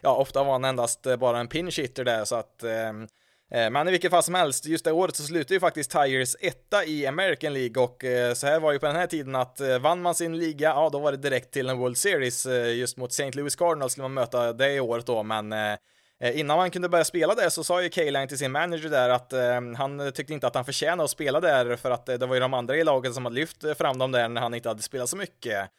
[0.01, 2.25] ja, ofta var han endast bara en pinch hitter där.
[2.25, 2.93] Så att Eh,
[3.53, 6.35] Eh, men i vilket fall som helst, just det året så slutade ju faktiskt Tigers
[6.39, 9.59] etta i American League och eh, så här var ju på den här tiden att
[9.59, 12.97] eh, vann man sin liga, ja då var det direkt till en World Series just
[12.97, 13.31] mot St.
[13.31, 15.53] Louis Cardinals skulle man möta det året då, men
[16.33, 19.33] Innan man kunde börja spela där så sa ju K-Line till sin manager där att
[19.77, 22.53] han tyckte inte att han förtjänade att spela där för att det var ju de
[22.53, 25.17] andra i laget som hade lyft fram dem där när han inte hade spelat så
[25.17, 25.69] mycket.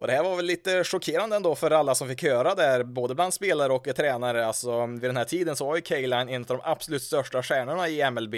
[0.00, 3.14] Och det här var väl lite chockerande ändå för alla som fick höra där, både
[3.14, 4.46] bland spelare och tränare.
[4.46, 7.88] Alltså vid den här tiden så var ju K-line en av de absolut största stjärnorna
[7.88, 8.34] i MLB.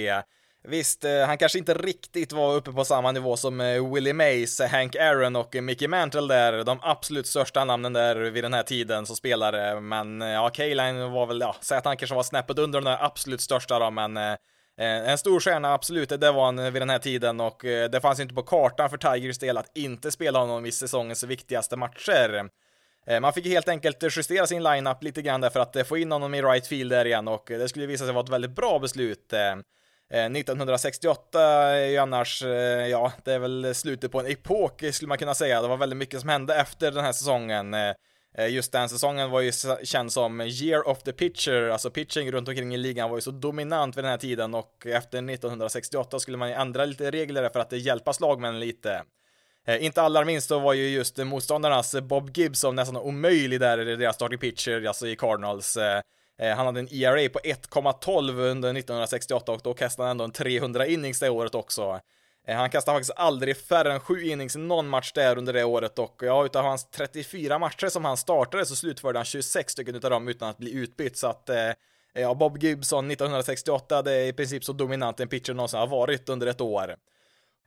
[0.64, 4.60] Visst, eh, han kanske inte riktigt var uppe på samma nivå som eh, Willie Mays,
[4.60, 8.62] eh, Hank Aaron och Mickey Mantle där, de absolut största namnen där vid den här
[8.62, 9.80] tiden som spelare.
[9.80, 13.04] Men ja, K-line var väl, ja, säg att han kanske var snäppet under de där
[13.04, 14.36] absolut största då, men Eh,
[14.78, 17.90] Eh, en stor stjärna, absolut, det var han eh, vid den här tiden och eh,
[17.90, 21.76] det fanns inte på kartan för Tigers del att inte spela honom i säsongens viktigaste
[21.76, 22.48] matcher.
[23.20, 26.34] Man fick helt enkelt justera sin lineup lite grann där för att få in honom
[26.34, 29.32] i right field där igen och det skulle visa sig vara ett väldigt bra beslut.
[30.12, 32.42] 1968 är ju annars,
[32.90, 35.62] ja, det är väl slutet på en epok skulle man kunna säga.
[35.62, 37.74] Det var väldigt mycket som hände efter den här säsongen.
[38.34, 42.48] Eh, just den säsongen var ju känd som year of the pitcher, alltså pitching runt
[42.48, 46.36] omkring i ligan var ju så dominant vid den här tiden och efter 1968 skulle
[46.36, 49.02] man ju ändra lite regler för att hjälpa slagmännen lite.
[49.66, 53.96] Eh, inte allra minst då var ju just motståndarnas Bob Gibson nästan omöjlig där i
[53.96, 55.76] deras starting pitcher, alltså i Cardinals.
[55.76, 60.32] Eh, han hade en ERA på 1,12 under 1968 och då kastade han ändå en
[60.32, 62.00] 300 innings det året också.
[62.48, 65.64] Eh, han kastade faktiskt aldrig färre än sju innings i någon match där under det
[65.64, 69.94] året och ja, utav hans 34 matcher som han startade så slutförde han 26 stycken
[69.94, 71.70] utav dem utan att bli utbytt så att eh,
[72.12, 76.28] ja, Bob Gibson 1968, det är i princip så dominant en pitcher någonsin har varit
[76.28, 76.96] under ett år.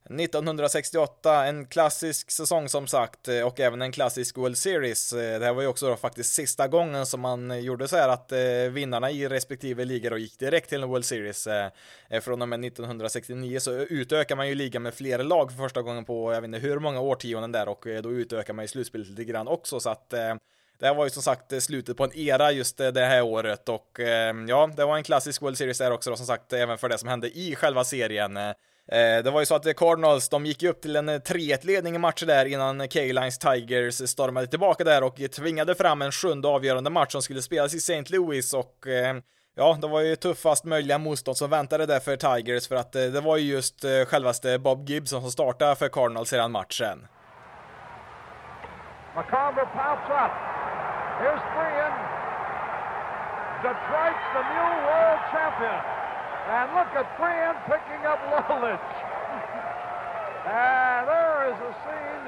[0.10, 5.14] 1968, en klassisk säsong som sagt eh, och även en klassisk World Series.
[5.14, 7.98] Eh, det här var ju också då faktiskt sista gången som man eh, gjorde så
[7.98, 8.32] här att
[8.72, 11.48] vinnarna i respektive ligor gick direkt till en World Series.
[12.22, 16.06] Från och med 1969 så utökar man ju ligan med fler lag för första gången
[16.06, 19.24] på jag vet inte hur många årtionden där och då utökar man ju slutspelet lite
[19.24, 20.40] grann också så att det
[20.82, 24.00] här var ju som sagt slutet på en era just det här året och
[24.48, 26.98] ja, det var en klassisk World Series där också då som sagt även för det
[26.98, 28.38] som hände i själva serien.
[28.92, 31.96] Eh, det var ju så att Cardinals, de gick ju upp till en eh, 3-1-ledning
[31.96, 36.90] i matcher där innan K-Lines Tigers stormade tillbaka där och tvingade fram en sjunde avgörande
[36.90, 38.04] match som skulle spelas i St.
[38.10, 39.16] Louis och eh,
[39.56, 43.22] Ja, det var ju tuffast möjliga motstånd som väntade där för Tigers för att det
[43.22, 47.08] var ju just självaste Bob Gibson som startade för Cardinals redan matchen.
[49.16, 50.32] McComber pops up.
[51.20, 51.94] Here's three in.
[53.64, 56.01] Detroit's the new world champion.
[56.52, 58.76] And look at Friend picking up Lolich.
[60.52, 62.28] and there is a scene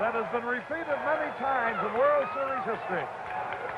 [0.00, 3.04] that has been repeated many times in World Series history.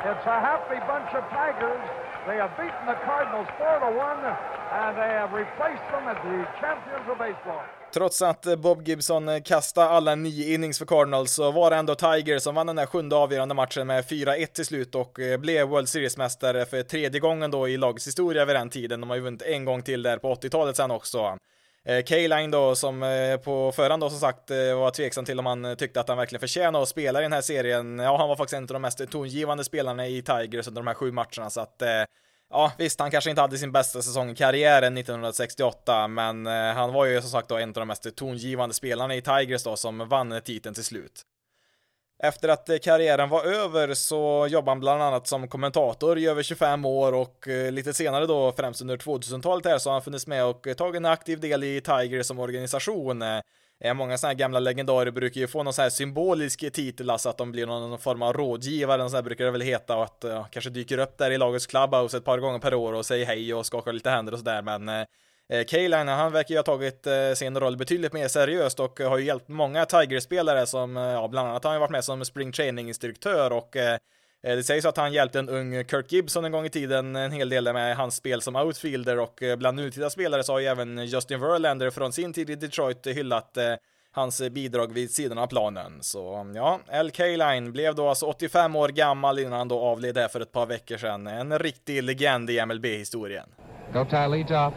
[0.07, 1.83] It's a happy bunch of Tigers.
[2.31, 6.47] They have beaten the Cardinals 4 to 1, and they have replaced them as the
[6.63, 7.67] champions of baseball.
[7.93, 11.95] Trots att Bob Gibson eh, kastade alla nio innings för Cardinals så var det ändå
[11.95, 15.69] Tiger som vann den där sjunde avgörande matchen med 4-1 till slut och eh, blev
[15.69, 19.01] World Series-mästare för tredje gången då i lagets historia vid den tiden.
[19.01, 21.39] De har ju vunnit en gång till där på 80-talet sen också.
[21.85, 23.01] Eh, K-Line då, som
[23.45, 26.83] på förhand då som sagt var tveksam till om han tyckte att han verkligen förtjänade
[26.83, 27.99] att spela i den här serien.
[27.99, 30.95] Ja, han var faktiskt en av de mest tongivande spelarna i Tigers under de här
[30.95, 31.83] sju matcherna, så att
[32.53, 36.93] Ja, visst, han kanske inte hade sin bästa säsong i karriären 1968, men eh, han
[36.93, 40.09] var ju som sagt då en av de mest tongivande spelarna i Tigers då som
[40.09, 41.23] vann titeln till slut.
[42.23, 46.43] Efter att eh, karriären var över så jobbade han bland annat som kommentator i över
[46.43, 50.27] 25 år och eh, lite senare då, främst under 2000-talet här, så har han funnits
[50.27, 53.23] med och tagit en aktiv del i Tigers som organisation.
[53.85, 57.29] Eh, många sådana här gamla legendarer brukar ju få någon sån här symbolisk titel, alltså
[57.29, 60.25] att de blir någon form av rådgivare, så här brukar det väl heta, och att
[60.29, 63.27] ja, kanske dyker upp där i lagets clubhouse ett par gånger per år och säger
[63.27, 65.07] hej och skakar lite händer och sådär, men eh,
[65.49, 69.19] eh K-Line, han verkar ju ha tagit eh, sin roll betydligt mer seriöst och har
[69.19, 72.53] ju hjälpt många Tiger-spelare som, ja, bland annat har han ju varit med som spring
[72.53, 73.99] training-instruktör och Eh,
[74.43, 77.33] Eh, det sägs att han hjälpte en ung Kirk Gibson en gång i tiden en
[77.33, 80.67] hel del med hans spel som outfielder och eh, bland nutida spelare så har ju
[80.67, 83.75] även Justin Verlander från sin tid i Detroit hyllat eh,
[84.13, 85.99] hans bidrag vid sidan av planen.
[86.03, 90.29] Så ja, LK Line blev då alltså 85 år gammal innan han då avled här
[90.29, 91.27] för ett par veckor sedan.
[91.27, 93.49] En riktig legend i MLB-historien.
[93.93, 94.75] Go tie leads off.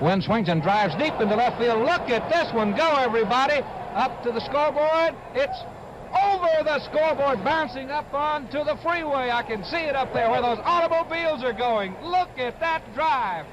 [0.00, 1.78] Win swings and drives deep into left field.
[1.78, 3.58] Look at this one go everybody!
[3.94, 5.14] Up to the scoreboard.
[5.34, 5.81] It's
[6.12, 9.30] over the scoreboard, bouncing up onto the freeway.
[9.30, 11.94] I can see it up there where those automobiles are going.
[12.02, 13.46] Look at that drive.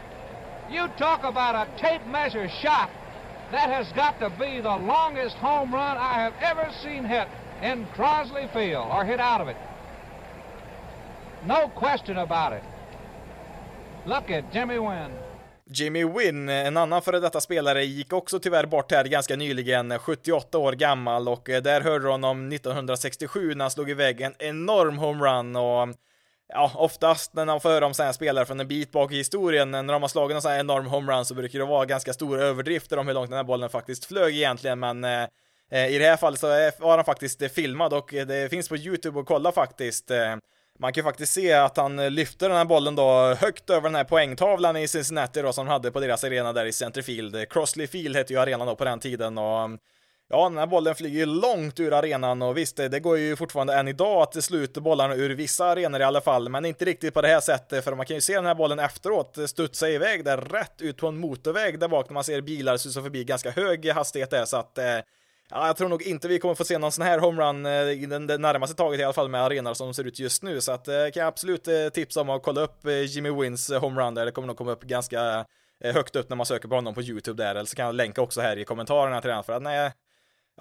[0.69, 2.89] You talk about a tape measure shot.
[3.51, 7.27] That has got to be the longest home run I have ever seen hit
[7.61, 9.57] in Crosley Field, or hit out of it.
[11.45, 12.63] No question about it.
[14.05, 15.11] Look at Jimmy Wynn.
[15.71, 20.57] Jimmy Wynn, en annan före detta spelare, gick också tyvärr bort här ganska nyligen, 78
[20.57, 24.97] år gammal och eh, där hörde du honom 1967 när han slog iväg en enorm
[24.97, 25.89] homerun och
[26.47, 29.15] ja, oftast när man får höra om sådana här spelare från en bit bak i
[29.15, 32.13] historien, när de har slagit en sån här enorm homerun så brukar det vara ganska
[32.13, 35.27] stora överdrifter om hur långt den här bollen faktiskt flög egentligen, men eh
[35.71, 36.47] i det här fallet så
[36.79, 40.11] var han faktiskt filmad och eh, det finns på YouTube att kolla faktiskt.
[40.11, 40.35] Eh,
[40.79, 43.81] man kan ju faktiskt se att han eh, lyfter den här bollen då högt över
[43.81, 47.49] den här poängtavlan i Cincinnati då som de hade på deras arena där i Centerfield.
[47.49, 49.79] Crossley Field hette ju arenan då på den tiden och mm,
[50.31, 53.35] Ja, den här bollen flyger ju långt ur arenan och visst, eh, det går ju
[53.35, 57.13] fortfarande än idag att sluta bollarna ur vissa arenor i alla fall, men inte riktigt
[57.13, 60.25] på det här sättet, för man kan ju se den här bollen efteråt studsa iväg
[60.25, 63.51] där rätt ut på en motorväg där bak när man ser bilar susa förbi ganska
[63.51, 64.97] hög hastighet där, så att eh,
[65.51, 68.05] Ja, jag tror nog inte vi kommer få se någon sån här homerun eh, i
[68.05, 70.87] den, närmaste taget i alla fall med arenor som ser ut just nu, så att
[70.87, 74.31] eh, kan jag absolut eh, tipsa om att kolla upp Jimmy Wins homerun där, det
[74.31, 75.45] kommer nog komma upp ganska
[75.83, 78.21] högt upp när man söker på honom på YouTube där, eller så kan jag länka
[78.21, 79.91] också här i kommentarerna till den, för att nej,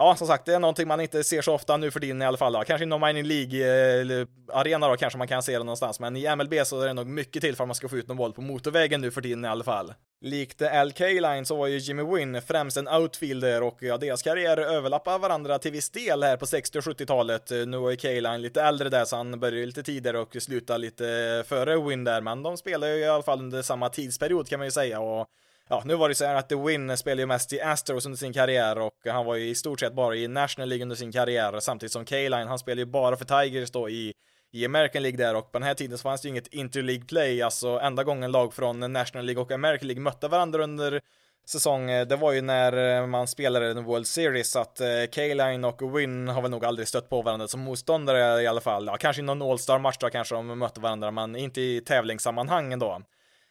[0.01, 2.25] Ja, som sagt, det är någonting man inte ser så ofta nu för tiden i
[2.25, 2.53] alla fall.
[2.53, 2.65] Då.
[2.65, 6.55] Kanske inom Mining League-arena eh, då kanske man kan se det någonstans, men i MLB
[6.65, 8.41] så är det nog mycket till för att man ska få ut någon boll på
[8.41, 9.95] motorvägen nu för tiden i alla fall.
[10.21, 14.63] Likt LK Line så var ju Jimmy Wynn främst en outfielder och ja, deras karriärer
[14.63, 17.51] överlappar varandra till viss del här på 60 och 70-talet.
[17.51, 20.79] Eh, nu var ju K-Line lite äldre där så han började lite tidigare och slutade
[20.79, 24.49] lite eh, före Wynn där, men de spelade ju i alla fall under samma tidsperiod
[24.49, 25.29] kan man ju säga och
[25.69, 28.19] ja, nu var det så här att The Win spelade ju mest i Astros under
[28.19, 31.13] sin karriär och han var ju i stort sett bara i National League under sin
[31.13, 34.13] karriär samtidigt som K-Line, han spelade ju bara för Tigers då i,
[34.53, 37.05] i American League där och på den här tiden så fanns det ju inget Interleague
[37.05, 41.01] Play, alltså enda gången lag från National League och American League mötte varandra under
[41.49, 44.87] säsong, eh, det var ju när eh, man spelade en World Series, så att eh,
[45.15, 48.87] K-Line och Win har väl nog aldrig stött på varandra som motståndare i alla fall.
[48.87, 53.03] Ja, kanske i någon All-Star-match då kanske de mötte varandra, men inte i tävlingssammanhang ändå.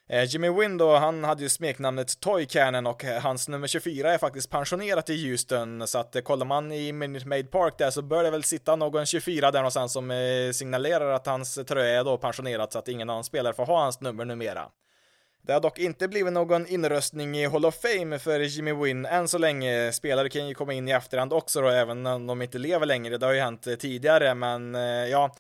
[0.10, 4.14] Eh, Jimmy Wynn då, han hade ju smeknamnet Toy Cannon och eh, hans nummer 24
[4.14, 7.90] är faktiskt pensionerat i Houston, så att eh, kollar man i Minute Maid Park där
[7.90, 10.12] så bör det väl sitta någon 24 där någonstans som
[10.54, 14.02] signalerar att hans tröja är då pensionerat så att ingen annan spelare får ha hans
[14.02, 14.70] nummer numera.
[15.42, 19.28] Det har dock inte blivit någon inröstning i Hall of Fame för Jimmy Wynn än
[19.28, 19.92] så länge.
[19.92, 23.18] Spelare kan ju komma in i efterhand också då, även om de inte lever längre.
[23.18, 24.74] Det har ju hänt tidigare, men
[25.12, 25.32] ja,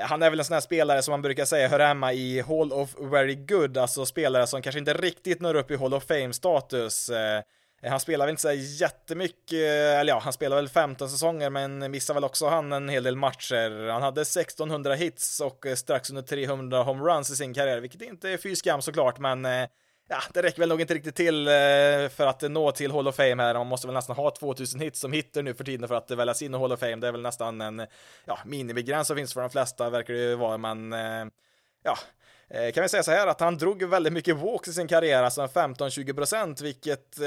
[0.00, 2.72] han är väl en sån här spelare som man brukar säga hör hemma i Hall
[2.72, 7.08] of Very Good, alltså spelare som kanske inte riktigt når upp i Hall of Fame-status.
[7.08, 7.42] Eh,
[7.82, 9.52] han spelar väl inte så jättemycket,
[10.00, 13.16] eller ja, han spelar väl 15 säsonger, men missar väl också han en hel del
[13.16, 13.88] matcher.
[13.88, 18.30] Han hade 1600 hits och eh, strax under 300 homeruns i sin karriär, vilket inte
[18.30, 19.68] är fy skam såklart, men eh,
[20.08, 21.52] ja, det räcker väl nog inte riktigt till eh,
[22.08, 23.54] för att nå till Hall of Fame här.
[23.54, 26.42] Man måste väl nästan ha 2000 hits som hitter nu för tiden för att väljas
[26.42, 26.96] in i Hall of Fame.
[26.96, 27.86] Det är väl nästan en
[28.24, 31.26] ja, minimigräns som finns för de flesta, verkar det ju vara, men eh,
[31.82, 31.98] ja,
[32.50, 35.22] eh, kan vi säga så här att han drog väldigt mycket walks i sin karriär,
[35.22, 37.18] alltså 15-20 procent, vilket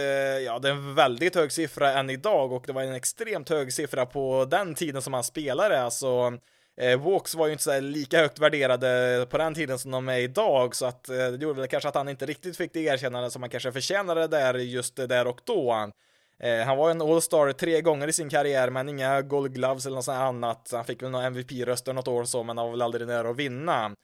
[0.45, 3.73] ja, det är en väldigt hög siffra än idag och det var en extremt hög
[3.73, 6.33] siffra på den tiden som han spelade, alltså
[6.79, 10.19] Eh, walks var ju inte så lika högt värderade på den tiden som de är
[10.19, 13.31] idag, så att eh, det gjorde väl kanske att han inte riktigt fick det erkännande
[13.31, 15.91] som han kanske förtjänade där just där och då.
[16.39, 19.95] Eh, han var en All-Star tre gånger i sin karriär, men inga Gold Gloves eller
[19.95, 20.69] något sånt annat.
[20.71, 23.37] Han fick väl några MVP-röster något år så, men han var väl aldrig nära att
[23.37, 23.95] vinna.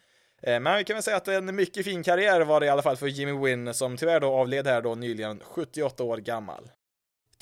[0.42, 2.82] Eh, men vi kan väl säga att en mycket fin karriär var det i alla
[2.82, 6.70] fall för Jimmy Wynn, som tyvärr då avled här då nyligen, 78 år gammal.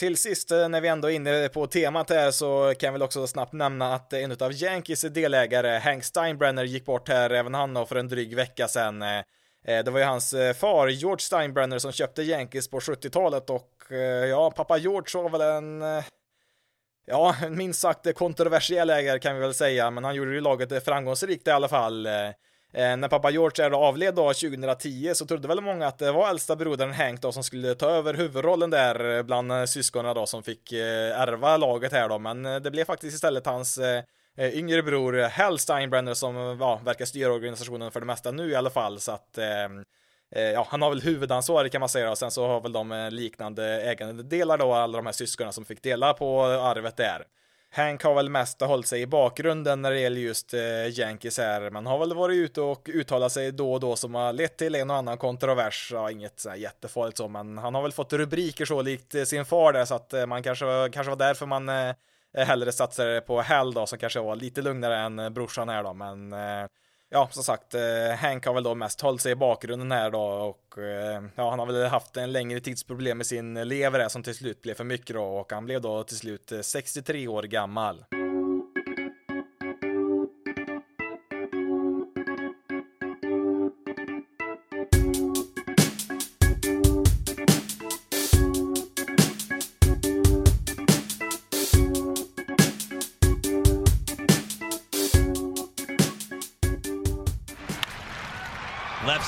[0.03, 3.01] Till sist, eh, när vi ändå är inne på temat här, så kan jag väl
[3.01, 7.87] också snabbt nämna att en av Yankees delägare, Hank Steinbrenner, gick bort här, även han
[7.87, 9.01] för en dryg vecka sedan.
[9.01, 9.17] Eh,
[9.65, 13.71] eh, det var ju hans far, George Steinbrenner, som köpte Yankees på 70-talet och
[14.29, 16.03] ja, pappa George var väl en
[17.05, 21.47] Ja, minst sagt kontroversiell ägare kan vi väl säga, men han gjorde ju laget framgångsrikt
[21.47, 22.07] i alla fall.
[22.75, 26.55] Eh, när pappa George avled då 2010 så trodde väl många att det var äldsta
[26.55, 30.43] brodern Hank då som skulle ta över huvudrollen där eh, bland eh, syskonen då som
[30.43, 34.03] fick eh, ärva laget här då, men eh, det blev faktiskt istället hans eh,
[34.37, 38.55] eh, yngre bror Hal Steinbrenner som ja, verkar styra organisationen för det mesta nu i
[38.55, 39.85] alla fall, så att ehm,
[40.53, 43.81] ja, han har väl huvudansvaret kan man säga och sen så har väl de liknande
[43.81, 47.25] ägandedelar då, alla de här syskonen som fick dela på arvet där.
[47.75, 51.69] Hank har väl mest hållit sig i bakgrunden när det gäller just eh, Yankees här.
[51.69, 54.75] Man har väl varit ute och uttalat sig då och då som har lett till
[54.75, 55.89] en och annan kontrovers.
[55.93, 59.45] Ja, inget så jättefarligt så, men han har väl fått rubriker så likt eh, sin
[59.45, 61.93] far där, så att eh, man kanske, kanske var därför man eh,
[62.33, 65.93] hellre satsade på Hell då, som kanske var lite lugnare än eh, brorsan här då,
[65.93, 66.65] men eh,
[67.13, 70.19] ja, som sagt, eh, Hank har väl då mest hållit sig i bakgrunden här då
[70.19, 74.23] och eh, ja, han har väl haft en längre tids problem med sin lever som
[74.23, 77.43] till slut blev för mycket då och han blev då till slut eh, 63 år
[77.43, 78.05] gammal.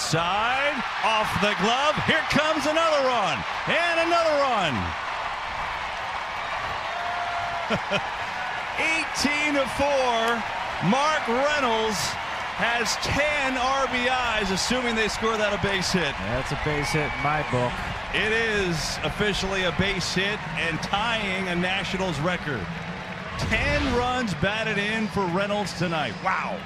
[0.05, 1.95] Side, off the glove.
[2.05, 4.73] Here comes another run, and another run.
[8.77, 9.87] 18 to 4.
[10.91, 11.97] Mark Reynolds
[12.61, 16.13] has 10 RBIs, assuming they score that a base hit.
[16.29, 17.73] That's a base hit in my book.
[18.13, 22.61] It is officially a base hit and tying a Nationals record.
[23.39, 26.13] 10 runs batted in for Reynolds tonight.
[26.23, 26.59] Wow.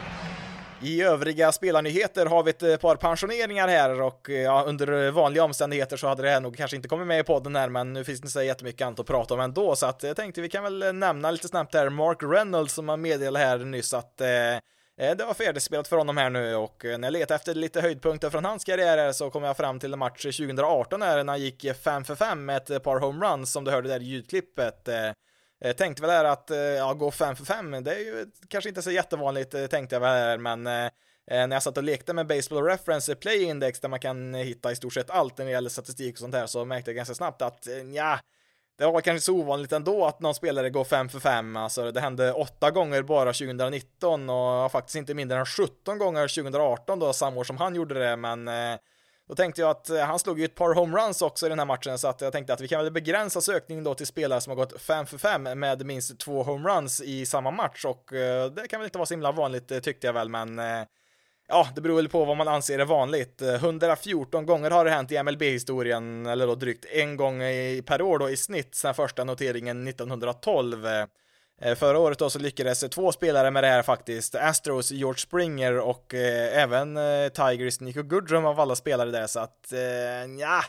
[0.82, 5.44] I övriga spelarnyheter har vi ett eh, par pensioneringar här och eh, ja, under vanliga
[5.44, 8.04] omständigheter så hade det här nog kanske inte kommit med i podden här, men nu
[8.04, 10.63] finns det så jättemycket annat att prata om ändå, så att jag tänkte vi kan
[10.63, 14.28] väl eh, nämna lite snabbt här Mark Reynolds som har meddelat här nyss att eh,
[14.98, 18.46] det var färdigspelat för honom här nu och när jag letade efter lite höjdpunkter från
[18.46, 22.04] hans karriär så kom jag fram till en match 2018 här när han gick 5
[22.04, 24.88] för 5 med ett par homeruns som du hörde där i ljudklippet.
[24.88, 25.12] Eh,
[25.62, 28.70] Eh, tänkte väl här att eh, ja, gå 5 för 5, det är ju kanske
[28.70, 30.64] inte så jättevanligt eh, tänkte jag väl här, men
[31.32, 34.76] när jag satt och lekte med Baseball Reference Play Index där man kan hitta i
[34.76, 37.41] stort sett allt när det gäller statistik och sånt här så märkte jag ganska snabbt
[37.41, 38.20] att ja,
[38.78, 42.01] det var kanske så ovanligt ändå att någon spelare går 5 för 5, alltså det
[42.01, 47.39] hände 8 gånger bara 2019 och faktiskt inte mindre än 17 gånger 2018 då, samma
[47.39, 48.49] år som han gjorde det, men
[49.30, 51.65] då tänkte jag att eh, han slog ju ett par homeruns också i den här
[51.65, 54.51] matchen, så att jag tänkte att vi kan väl begränsa sökningen då till spelare som
[54.51, 58.67] har gått 5 för 5 med minst två homeruns i samma match och eh, det
[58.67, 60.61] kan väl inte vara så himla vanligt eh, tyckte jag väl, men
[61.51, 63.41] Ja, det beror väl på vad man anser är vanligt.
[63.41, 67.39] 114 gånger har det hänt i MLB-historien, eller då drygt en gång
[67.86, 70.86] per år då i snitt sedan första noteringen 1912.
[71.62, 75.80] Eh, förra året då så lyckades två spelare med det här faktiskt, Astros George Springer
[75.80, 79.80] och eh, även eh, Tigers Nico Goodrum av alla spelare där, så att eh,
[80.39, 80.64] ja,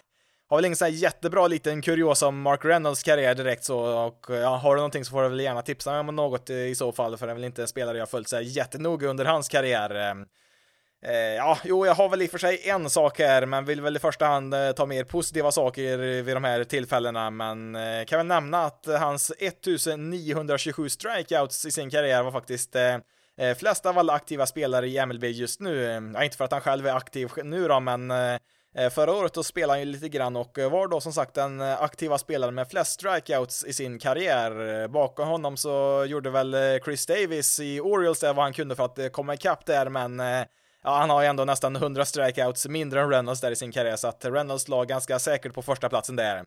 [0.49, 4.31] har väl ingen sån här jättebra liten kuriosa om Mark Reynolds karriär direkt så, och
[4.31, 6.57] eh, ja, har du någonting så får du väl gärna tipsa mig om något eh,
[6.57, 9.09] i så fall, för det är väl inte en spelare jag följt så här jättenoga
[9.09, 10.15] under hans karriär.
[11.03, 13.81] Eh, ja, jo, jag har väl i och för sig en sak här, men vill
[13.81, 18.05] väl i första hand eh, ta mer positiva saker vid de här tillfällena, men eh,
[18.05, 22.99] kan väl nämna att hans 1927 strikeouts i sin karriär var faktiskt eh,
[23.57, 25.85] flest av alla aktiva spelare i MLB just nu.
[26.15, 28.13] Ja, inte för att han själv är aktiv nu då, men
[28.91, 32.19] förra året då spelade han ju lite grann och var då som sagt den aktiva
[32.19, 34.89] spelaren med flest strikeouts i sin karriär.
[34.89, 39.13] Bakom honom så gjorde väl Chris Davis i Orioles det vad han kunde för att
[39.13, 40.21] komma ikapp där, men
[40.85, 43.97] ja, han har ju ändå nästan 100 strikeouts mindre än Reynolds där i sin karriär,
[43.97, 46.45] så att Reynolds lag ganska säkert på första platsen där.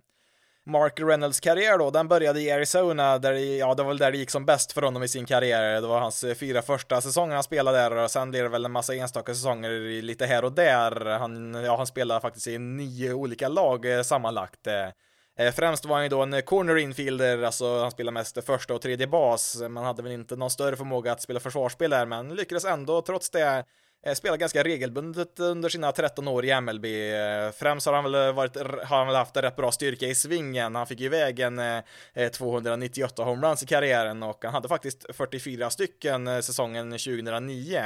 [0.65, 4.17] Mark Reynolds karriär då, den började i Arizona, där, ja, det var väl där det
[4.17, 5.81] gick som bäst för honom i sin karriär.
[5.81, 8.65] Det var hans eh, fyra första säsonger han spelade där och sen blev det väl
[8.65, 11.05] en massa enstaka säsonger lite här och där.
[11.05, 14.67] Han, ja, han spelade faktiskt i nio olika lag eh, sammanlagt.
[14.67, 18.81] Eh, främst var han ju då en corner infielder, alltså han spelade mest första och
[18.81, 19.61] tredje bas.
[19.69, 23.29] Man hade väl inte någon större förmåga att spela försvarsspel där, men lyckades ändå trots
[23.29, 23.65] det
[24.05, 26.85] Eh, Spelat ganska regelbundet under sina 13 år i MLB.
[26.85, 30.15] Eh, främst har han väl, varit, har han väl haft en rätt bra styrka i
[30.15, 30.75] svingen.
[30.75, 35.69] Han fick ju iväg en eh, 298 homeruns i karriären och han hade faktiskt 44
[35.69, 37.81] stycken säsongen 2009.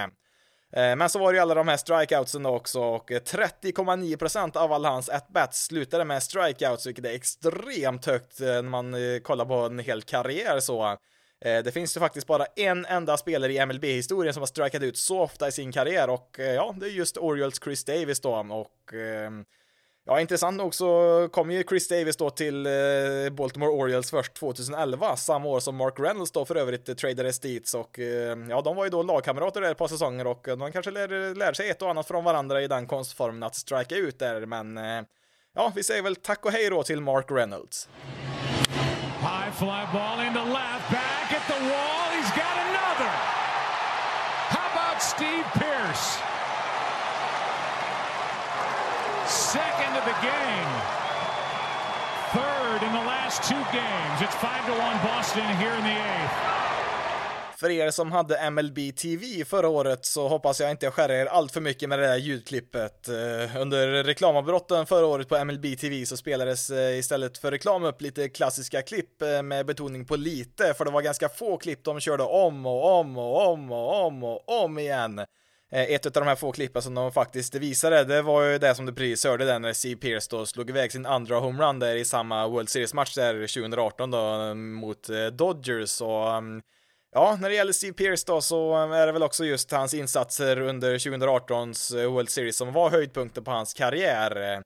[0.72, 4.90] Men så var det ju alla de här strikeoutsen då också och 30,9% av alla
[4.90, 10.02] hans at-bats slutade med strikeouts, vilket är extremt högt när man kollar på en hel
[10.02, 10.98] karriär så.
[11.46, 14.98] Eh, det finns ju faktiskt bara en enda spelare i MLB-historien som har strikat ut
[14.98, 18.34] så ofta i sin karriär och eh, ja, det är just Orioles Chris Davis då
[18.34, 19.46] och ehm,
[20.10, 22.72] Ja, intressant nog så kom ju Chris Davis då till eh,
[23.32, 28.00] Baltimore Orioles först 2011, samma år som Mark Reynolds då för övrigt tradades dit och
[28.00, 31.36] ehm, ja, de var ju då lagkamrater där ett par säsonger och de kanske lär,
[31.36, 34.80] lär sig ett och annat från varandra i den konstformen att strika ut där, men
[35.56, 37.90] ja, vi säger väl tack och hej då till Mark Reynolds.
[39.20, 40.92] High fly ball into left,
[45.98, 46.18] Pierce?
[49.28, 50.72] Second of the game.
[52.34, 54.22] Third in the last two games.
[54.22, 56.58] It's 5 to 1 Boston here in the eighth.
[57.58, 61.26] För er som hade MLB TV förra året så hoppas jag inte jag skär er
[61.26, 63.08] allt för mycket med det där ljudklippet.
[63.08, 68.02] Eh, under reklamavbrotten förra året på MLB TV så spelades eh, istället för reklam upp
[68.02, 72.00] lite klassiska klipp eh, med betoning på lite, för det var ganska få klipp de
[72.00, 75.26] körde om och om och om och om och om igen.
[75.72, 78.76] Eh, ett av de här få klippen som de faktiskt visade, det var ju det
[78.76, 81.96] som du precis hörde där när Steve Pearce då slog iväg sin andra homerun där
[81.96, 86.62] i samma World Series-match där 2018 då eh, mot eh, Dodgers och mm,
[87.12, 89.94] Ja, när det gäller Steve Pearce då så mm, är det väl också just hans
[89.94, 94.62] insatser under 2018s World Series som var höjdpunkten på hans karriär.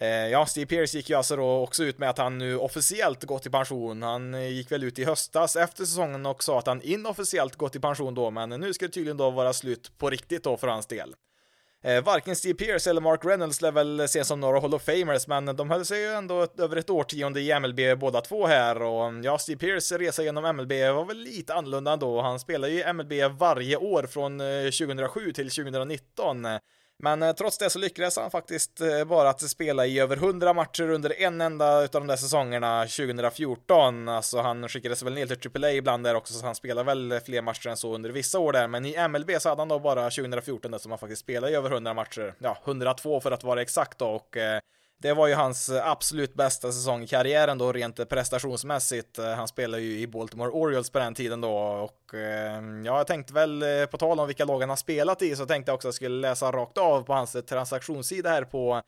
[0.00, 3.24] Eh, ja, Steve Pearce gick ju alltså då också ut med att han nu officiellt
[3.24, 4.02] gått i pension.
[4.02, 7.76] Han eh, gick väl ut i höstas efter säsongen och sa att han inofficiellt gått
[7.76, 10.68] i pension då, men nu ska det tydligen då vara slut på riktigt då för
[10.68, 11.14] hans del.
[11.84, 15.26] Eh, varken Steve Pearce eller Mark Reynolds lär väl ses som några Hall of Famers,
[15.26, 19.12] men de höll sig ju ändå över ett årtionde i MLB båda två här och
[19.22, 22.20] ja, Steve Pearce resa genom MLB var väl lite annorlunda ändå.
[22.20, 26.46] Han spelar ju i MLB varje år från 2007 till 2019.
[27.04, 30.52] Men eh, trots det så lyckades han faktiskt eh, bara att spela i över 100
[30.52, 34.08] matcher under en enda utav de där säsongerna 2014.
[34.08, 37.20] Alltså han skickades väl ner till AAA ibland där också, så han spelade väl eh,
[37.20, 38.68] fler matcher än så under vissa år där.
[38.68, 41.56] Men i MLB så hade han då bara 2014 där som han faktiskt spelade i
[41.56, 42.34] över 100 matcher.
[42.38, 44.60] Ja, 102 för att vara exakt då och eh,
[45.02, 49.18] det var ju hans eh, absolut bästa säsong i karriären då rent prestationsmässigt.
[49.18, 53.06] Eh, han spelade ju i Baltimore Orioles på den tiden då och eh, ja, jag
[53.06, 55.88] tänkte väl på tal om vilka lag han har spelat i så tänkte jag också
[55.88, 58.82] att jag skulle läsa rakt av på hans transaktionssida här på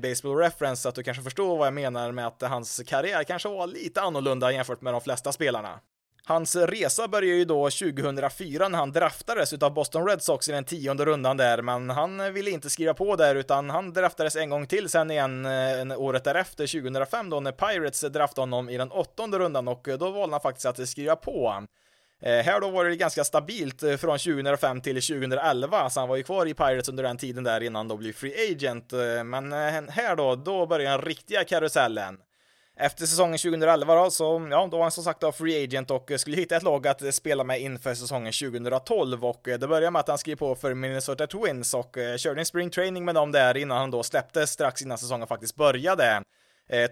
[0.00, 3.48] Baseball Reference så att du kanske förstår vad jag menar med att hans karriär kanske
[3.48, 5.80] var lite annorlunda jämfört med de flesta spelarna.
[6.28, 10.64] Hans resa började ju då 2004 när han draftades utav Boston Red Sox i den
[10.64, 14.66] tionde rundan där, men han ville inte skriva på där utan han draftades en gång
[14.66, 19.38] till sen igen eh, året därefter, 2005 då, när Pirates draftade honom i den åttonde
[19.38, 21.66] rundan och eh, då valde han faktiskt att skriva på.
[22.22, 26.22] Eh, här då var det ganska stabilt från 2005 till 2011, så han var ju
[26.22, 28.92] kvar i Pirates under den tiden där innan då blev free agent.
[29.24, 29.52] Men
[29.88, 32.18] här då, då började den riktiga karusellen.
[32.80, 36.10] Efter säsongen 2011 då, så ja, då var han som sagt då free agent och
[36.10, 39.68] eh, skulle hitta ett lag att eh, spela med inför säsongen 2012 och eh, det
[39.68, 43.14] började med att han skrev på för Minnesota Twins och körde en spring training med
[43.14, 46.22] dem där innan han då släpptes strax innan säsongen faktiskt började.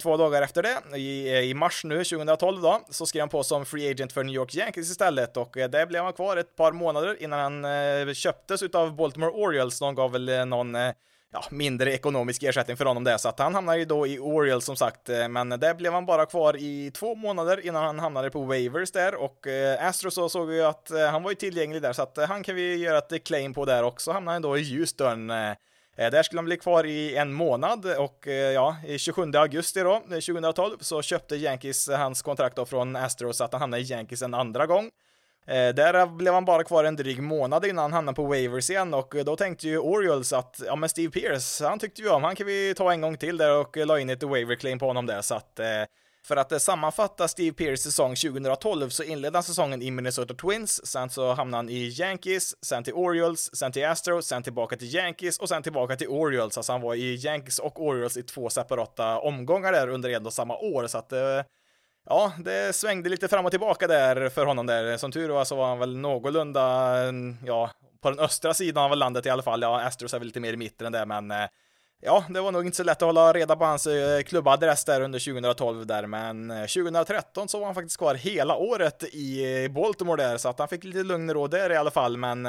[0.03, 3.91] Två dagar efter det, i, mars nu 2012 då, så skrev han på som free
[3.91, 7.65] agent för New York Yankees istället och där blev han kvar ett par månader innan
[7.65, 9.79] han köptes utav Baltimore Orioles.
[9.79, 10.77] De gav väl någon
[11.33, 14.65] ja, mindre ekonomisk ersättning för honom där, så att han hamnade ju då i Orioles
[14.65, 18.31] som sagt, eh, men där blev han bara kvar i två månader innan han hamnade
[18.31, 19.15] på Wavers där.
[19.15, 22.19] Och eh, så såg vi ju att eh, han var ju tillgänglig där, så att
[22.19, 25.31] eh, han kan vi göra ett claim på där också, hamnade han då i Houston.
[25.31, 25.51] Eh,
[25.97, 27.87] eh, där skulle han bli kvar i en månad.
[27.87, 33.37] Och ja, i 27 augusti då, 2012, så köpte Yankees hans kontrakt då från Astros
[33.37, 34.91] så att han hamnade i Yankees en andra gång.
[35.47, 38.95] Eh, där blev han bara kvar en dryg månad innan han hamnade på waivers igen
[38.95, 42.25] och eh, då tänkte ju Orioles att, ja men Steve Pierce, han tyckte ju om,
[42.25, 44.79] han kan vi ta en gång till där och eh, la in ett waiver claim
[44.79, 45.67] på honom där så att eh,
[46.27, 50.87] för att eh, sammanfatta Steve Pierce säsong 2012 så inledde han säsongen i Minnesota Twins,
[50.87, 54.95] sen så hamnade han i Yankees, sen till Orioles, sen till Astros, sen tillbaka till
[54.95, 56.57] Yankees och sen tillbaka till Orioles.
[56.57, 60.33] Alltså han var i Yankees och Orioles i två separata omgångar där under en och
[60.33, 61.43] samma år, så att eh,
[62.07, 64.97] ja, det svängde lite fram och tillbaka där för honom där.
[64.97, 66.95] Som tur var så var han väl någorlunda,
[67.45, 67.71] ja,
[68.03, 69.63] på den östra sidan av landet i alla fall.
[69.63, 71.49] Ja, Astros är väl lite mer i mitten där, men eh,
[72.01, 75.01] ja, det var nog inte så lätt att hålla reda på hans eh, klubbadress där
[75.01, 79.71] under 2012 där, men eh, 2013 så var han faktiskt kvar hela året i eh,
[79.71, 82.49] Baltimore där, så att han fick lite lugn och ro där i alla fall, men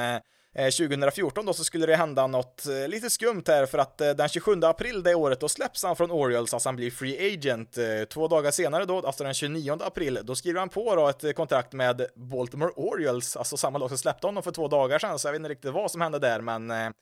[0.77, 5.03] 2014 då så skulle det hända något lite skumt här för att den 27 april
[5.03, 7.77] det året då släpps han från Orioles, alltså han blir free agent.
[8.09, 11.73] Två dagar senare då, alltså den 29 april, då skriver han på då ett kontrakt
[11.73, 15.31] med Baltimore Orioles, alltså samma lag som släppte honom för två dagar sedan, så jag
[15.31, 16.93] vet inte riktigt vad som hände där, men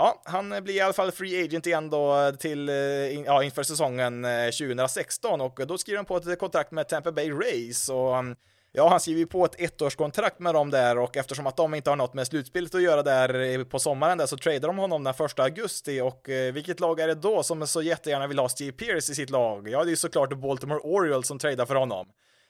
[0.00, 2.74] Ja, han blir i alla fall free agent igen då till, eh,
[3.24, 7.30] ja, inför säsongen eh, 2016 och då skriver han på ett kontrakt med Tampa Bay
[7.30, 8.36] Rays och mm,
[8.72, 11.90] Ja, han skriver ju på ett ettårskontrakt med dem där och eftersom att de inte
[11.90, 15.04] har något med slutspelet att göra där eh, på sommaren där så tradar de honom
[15.04, 18.72] den första augusti och vilket lag är det då som så jättegärna vill ha Steve
[18.72, 19.68] Pierce i sitt lag?
[19.68, 22.06] Ja, det är såklart Baltimore Orioles som tradar för honom.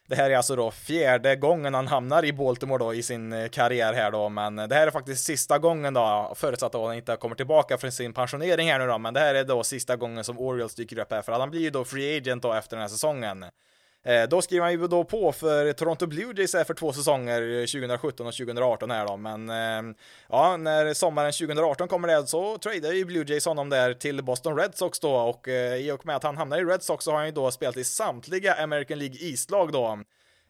[0.08, 3.48] Det här är alltså då fjärde gången han hamnar i Baltimore då i sin eh,
[3.48, 6.94] karriär här då, men eh, det här är faktiskt sista gången då, förutsatt att han
[6.94, 9.96] inte kommer tillbaka från sin pensionering här nu då, men det här är då sista
[9.96, 12.76] gången som Orioles dyker upp här, för han blir ju då free agent då efter
[12.76, 13.44] den här säsongen.
[14.04, 17.66] Eh, då skriver han ju då på för Toronto Blue Jays för två säsonger, eh,
[17.66, 19.94] 2017 och 2018 här då, men eh,
[20.28, 24.56] ja, när sommaren 2018 kommer det så tradar ju Blue Jays honom där till Boston
[24.56, 27.18] Red Sox då och i och med att han hamnar i Red Sox så har
[27.18, 29.98] han ju då spelat i samtliga American League East-lag då.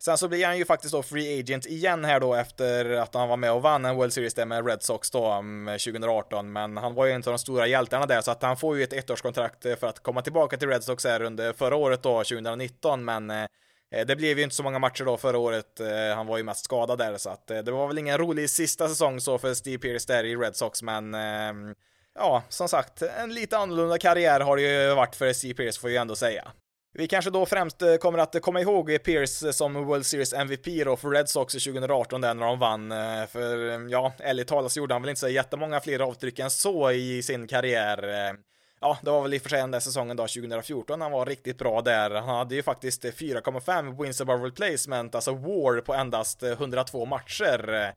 [0.01, 3.29] Sen så blir han ju faktiskt då free agent igen här då efter att han
[3.29, 6.77] var med och vann en World Series där med Red Sox då mm, 2018, men
[6.77, 8.93] han var ju en av de stora hjältarna där så att han får ju ett
[8.93, 13.05] ettårskontrakt eh, för att komma tillbaka till Red Sox här under förra året då, 2019,
[13.05, 13.47] men eh,
[13.95, 15.81] eh, det blev ju inte så många matcher då förra året.
[16.15, 19.21] Han var ju mest skadad där så att det var väl ingen rolig sista säsong
[19.21, 21.75] så för Steve Pearce där i Red Sox, men ehm,
[22.15, 25.91] ja, som sagt, en lite annorlunda karriär har det ju varit för Steve Pearce får
[25.91, 26.53] ju ändå säga.
[26.93, 30.84] Vi kanske då främst eh, kommer att komma ihåg Pierce eh, som World Series MVP
[30.84, 32.93] då för Red Sox i 2018 där när de vann.
[32.93, 36.51] Eh, för ja, ärligt talat så gjorde han väl inte så jättemånga fler avtryck än
[36.51, 38.34] så i sin karriär.
[38.80, 41.26] Ja, det var väl i och för sig den där säsongen då, 2014, han var
[41.26, 42.11] riktigt bra där.
[42.11, 47.93] Han hade ju faktiskt 4,5 wins above replacement, alltså war på endast 102 matcher.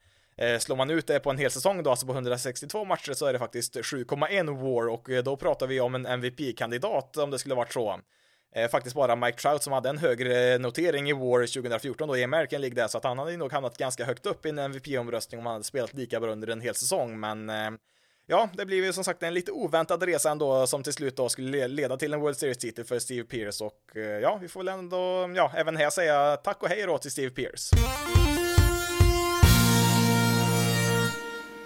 [0.60, 3.34] Slår man ut det på en hel säsong då, alltså på 162 matcher, så är
[3.34, 7.74] det faktiskt 7,1 war och då pratar vi om en MVP-kandidat om det skulle varit
[7.74, 8.00] så.
[8.56, 12.18] Eh, faktiskt bara Mike Trout som hade en högre eh, notering i War 2014 då
[12.18, 14.60] i American League där, så att han hade nog hamnat ganska högt upp i en
[14.60, 17.72] MVP-omröstning om han hade spelat lika bra under en hel säsong, men eh,
[18.28, 21.30] ja, det blev ju som sagt en lite oväntad resa ändå som till slut då
[21.30, 24.68] skulle leda till en World Series-titel för Steve Pierce och eh, ja, vi får väl
[24.68, 27.72] ändå, ja, även här säga tack och hej då till Steve Pierce.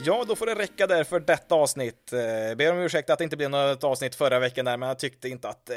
[0.05, 2.13] Ja, då får det räcka där för detta avsnitt.
[2.13, 4.99] Eh, ber om ursäkt att det inte blev något avsnitt förra veckan där, men jag
[4.99, 5.75] tyckte inte att eh,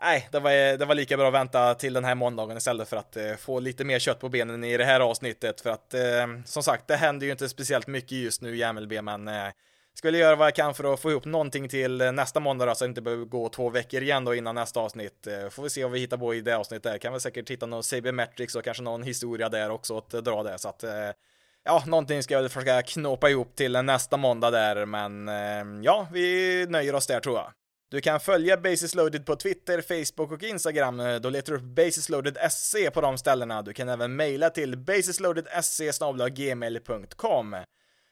[0.00, 2.96] nej, det var, det var lika bra att vänta till den här måndagen istället för
[2.96, 5.60] att eh, få lite mer kött på benen i det här avsnittet.
[5.60, 8.92] För att eh, som sagt, det händer ju inte speciellt mycket just nu i MLB,
[9.02, 9.48] men eh,
[9.94, 12.84] skulle göra vad jag kan för att få ihop någonting till nästa måndag då, så
[12.84, 15.26] att inte behöver gå två veckor igen då innan nästa avsnitt.
[15.26, 17.02] Eh, får vi se vad vi hittar på i det avsnittet.
[17.02, 20.42] Kan vi säkert hitta någon Sabermetrics och kanske någon historia där också att eh, dra
[20.42, 21.10] det så att eh,
[21.64, 26.66] Ja, någonting ska jag försöka knåpa ihop till nästa måndag där, men eh, ja, vi
[26.68, 27.52] nöjer oss där tror jag.
[27.90, 31.02] Du kan följa Basis Loaded på Twitter, Facebook och Instagram.
[31.22, 33.62] Då letar du upp basisloaded.se på de ställena.
[33.62, 35.90] Du kan även mejla till basisloaded.se
[36.30, 37.56] gmail.com.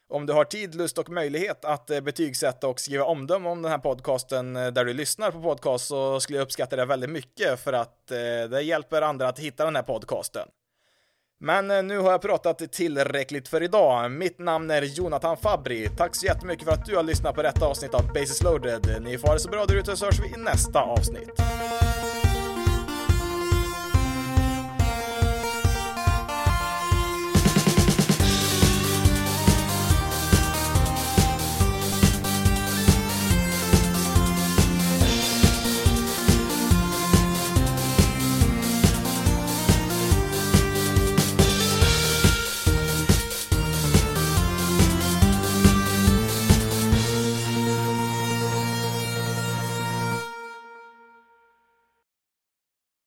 [0.09, 3.71] Om du har tid, lust och möjlighet att eh, betygsätta och skriva omdöme om den
[3.71, 7.59] här podcasten eh, där du lyssnar på podcast så skulle jag uppskatta det väldigt mycket
[7.59, 10.47] för att eh, det hjälper andra att hitta den här podcasten.
[11.41, 14.11] Men eh, nu har jag pratat tillräckligt för idag.
[14.11, 15.89] Mitt namn är Jonathan Fabri.
[15.97, 19.01] Tack så jättemycket för att du har lyssnat på detta avsnitt av Basis loaded.
[19.01, 21.41] Ni får ha det så bra där ute så hörs vi i nästa avsnitt.